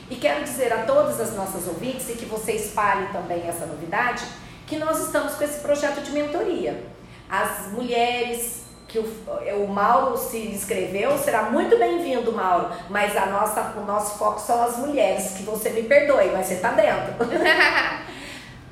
[0.09, 4.23] E quero dizer a todas as nossas ouvintes, e que você espalhe também essa novidade,
[4.65, 6.83] que nós estamos com esse projeto de mentoria.
[7.29, 13.73] As mulheres que o, o Mauro se inscreveu, será muito bem-vindo, Mauro, mas a nossa,
[13.77, 17.13] o nosso foco são as mulheres, que você me perdoe, mas você está dentro.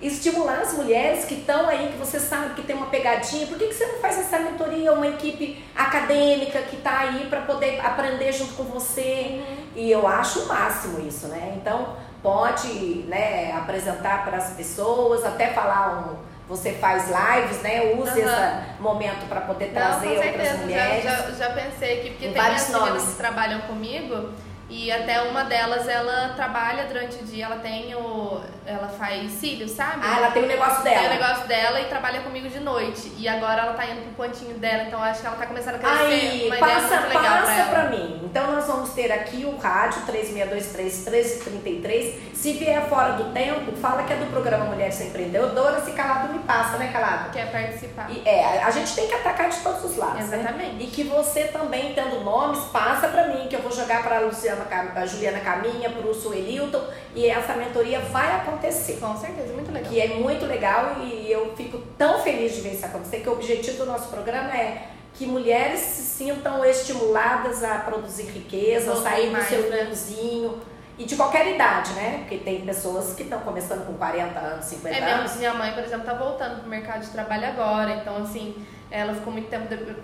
[0.06, 3.66] Estimular as mulheres que estão aí, que você sabe que tem uma pegadinha, por que,
[3.68, 8.32] que você não faz essa mentoria, uma equipe acadêmica que está aí para poder aprender
[8.32, 9.42] junto com você?
[9.76, 11.54] E eu acho o máximo isso, né?
[11.58, 12.68] Então, pode
[13.08, 16.36] né, apresentar para as pessoas, até falar um.
[16.48, 17.96] Você faz lives, né?
[17.98, 18.62] Use Aham.
[18.72, 21.04] esse momento para poder Não, trazer com outras certeza, mulheres.
[21.04, 23.04] já, já, já pensei aqui, porque Em tem vários nomes.
[23.04, 24.30] que trabalham comigo
[24.70, 28.42] e até uma delas ela trabalha durante o dia, ela tem o.
[28.66, 30.02] ela faz cílios, sabe?
[30.04, 31.14] Ah, ela tem o negócio Tem o dela.
[31.14, 33.12] negócio dela e trabalha comigo de noite.
[33.18, 35.80] E agora ela tá indo pro pontinho dela, então acho que ela tá começando a
[35.80, 36.04] crescer.
[36.06, 38.22] Aí, uma passa, ideia legal passa pra pra mim.
[38.24, 42.16] Então nós vamos ter aqui o rádio 3623-1333.
[42.34, 45.84] Se vier fora do tempo, fala que é do programa Mulheres Empreendedoras.
[45.86, 47.32] Se calado me passa, né, calado?
[47.32, 48.10] Quer participar.
[48.10, 50.28] E, é, a gente tem que atacar de todos os lados.
[50.30, 50.40] né?
[50.40, 50.84] Exatamente.
[50.84, 54.55] E que você também, tendo nomes, passa pra mim, que eu vou jogar pra Luciana,
[54.64, 56.82] Cam- a Juliana Caminha, pro Suelilton,
[57.14, 58.98] e essa mentoria vai acontecer.
[59.02, 59.92] Com certeza, muito legal.
[59.92, 63.34] Que é muito legal e eu fico tão feliz de ver isso acontecer, que o
[63.34, 69.28] objetivo do nosso programa é que mulheres se sintam estimuladas a produzir riqueza, a sair
[69.28, 69.84] do mais, seu né?
[69.84, 70.60] ninhozinho
[70.98, 72.20] E de qualquer idade, né?
[72.20, 75.36] Porque tem pessoas que estão começando com 40 anos, 50 É, minha, anos.
[75.36, 78.56] minha mãe, por exemplo, tá voltando pro mercado de trabalho agora, então assim,
[78.90, 79.96] ela ficou muito tempo de-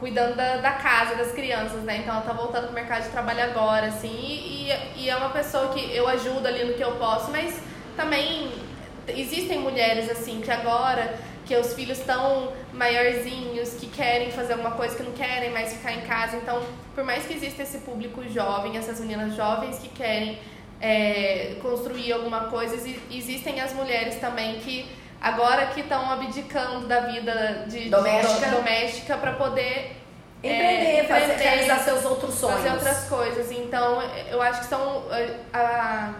[0.00, 1.98] cuidando da, da casa, das crianças, né?
[1.98, 5.68] Então ela tá voltando pro mercado de trabalho agora, assim, e, e- é uma pessoa
[5.74, 7.60] que eu ajudo ali no que eu posso, mas
[7.96, 8.50] também
[9.08, 11.14] existem mulheres assim que agora
[11.46, 15.92] que os filhos estão maiorzinhos, que querem fazer alguma coisa, que não querem mais ficar
[15.92, 16.36] em casa.
[16.36, 16.62] Então,
[16.94, 20.38] por mais que exista esse público jovem, essas meninas jovens que querem
[20.80, 24.86] é, construir alguma coisa, exi- existem as mulheres também que
[25.20, 28.46] agora que estão abdicando da vida de, de Doméstica.
[28.48, 29.96] do- doméstica para poder
[30.42, 32.56] Empreender, é, fazer, realizar seus outros sonhos.
[32.62, 33.50] fazer outras coisas.
[33.52, 34.00] Então,
[34.30, 36.14] eu acho que são é, a,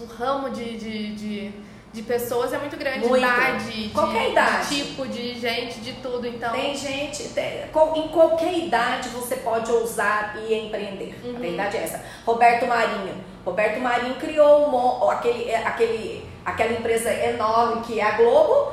[0.00, 1.52] o ramo de, de, de,
[1.92, 3.18] de pessoas é muito grande, Muito.
[3.22, 4.68] idade, de, Qualquer de idade.
[4.68, 6.26] tipo, de gente, de tudo.
[6.26, 7.64] Então, Tem gente, tem-
[7.96, 11.14] em qualquer idade você pode ousar e empreender.
[11.22, 11.36] Uhum.
[11.36, 12.02] A verdade é essa.
[12.24, 13.22] Roberto Marinho.
[13.44, 14.70] Roberto Marinho criou
[15.04, 18.72] um aquele, é, aquele, aquela empresa enorme que é a Globo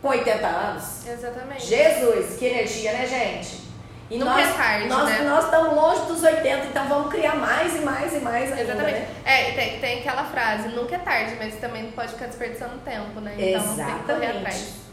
[0.00, 1.06] com 80 anos.
[1.06, 1.66] exatamente.
[1.66, 3.68] Jesus, que energia, né, gente?
[4.10, 5.18] E Nunca nós, é tarde, nós, né?
[5.20, 9.00] nós estamos longe dos 80, então vamos criar mais e mais e mais ainda, Exatamente.
[9.00, 9.08] né?
[9.24, 13.20] É, tem, tem aquela frase, nunca é tarde, mas também não pode ficar desperdiçando tempo,
[13.20, 13.34] né?
[13.36, 14.38] Então tem que correr Exatamente.
[14.38, 14.87] atrás.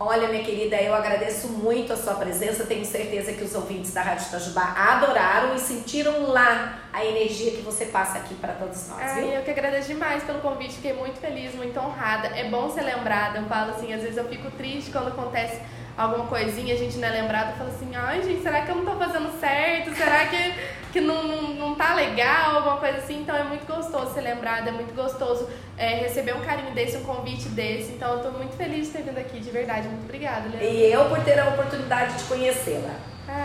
[0.00, 2.64] Olha, minha querida, eu agradeço muito a sua presença.
[2.64, 7.62] Tenho certeza que os ouvintes da Rádio Itajubá adoraram e sentiram lá a energia que
[7.62, 9.30] você passa aqui para todos nós, Ai, viu?
[9.32, 12.28] eu que agradeço demais pelo convite, fiquei muito feliz, muito honrada.
[12.28, 13.38] É bom ser lembrada.
[13.38, 15.60] Eu falo assim, às vezes eu fico triste quando acontece
[15.98, 18.76] alguma coisinha, a gente não é lembrado, eu falo assim, ai gente, será que eu
[18.76, 19.92] não tô fazendo certo?
[19.96, 20.54] Será que,
[20.92, 22.58] que não, não, não tá legal?
[22.58, 23.22] Alguma coisa assim.
[23.22, 27.02] Então é muito gostoso ser lembrada, é muito gostoso é, receber um carinho desse, um
[27.02, 27.92] convite desse.
[27.94, 29.88] Então eu tô muito feliz de ter vindo aqui, de verdade.
[29.88, 30.64] Muito obrigada, Leandro.
[30.64, 32.94] E eu por ter a oportunidade de conhecê-la.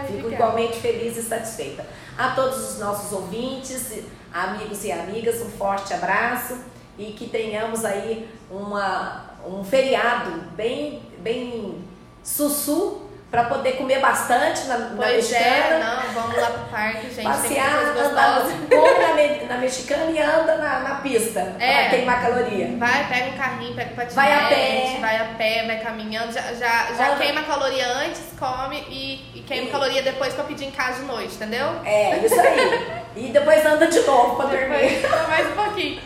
[0.06, 0.36] Fico obrigada.
[0.36, 1.86] igualmente feliz e satisfeita.
[2.18, 6.58] A todos os nossos ouvintes, amigos e amigas, um forte abraço
[6.98, 11.84] e que tenhamos aí uma, um feriado bem, bem
[12.24, 15.80] sussu para poder comer bastante na, na é, mexicana.
[15.80, 17.24] não, vamos lá pro parque, gente.
[17.24, 21.74] passear, andar, come na, na mexicana e anda na, na pista É.
[21.82, 22.76] para queimar caloria.
[22.78, 24.98] Vai, pega um carrinho, pega patinete, Vai a pé.
[25.02, 29.68] vai a pé, vai caminhando, já, já, já queima caloria antes, come e, e queima
[29.68, 31.70] E- caloria depois pra pedir em casa de noite, entendeu?
[31.84, 32.92] É, isso aí.
[33.16, 35.00] E depois anda de novo para dormir.
[35.02, 36.02] Depois, mais um pouquinho.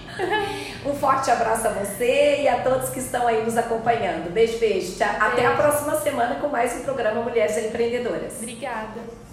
[0.85, 4.31] Um forte abraço a você e a todos que estão aí nos acompanhando.
[4.31, 4.95] Beijo, beijo.
[4.97, 5.15] Tchau.
[5.19, 8.37] Até a próxima semana com mais um programa Mulheres Empreendedoras.
[8.37, 9.26] Obrigada.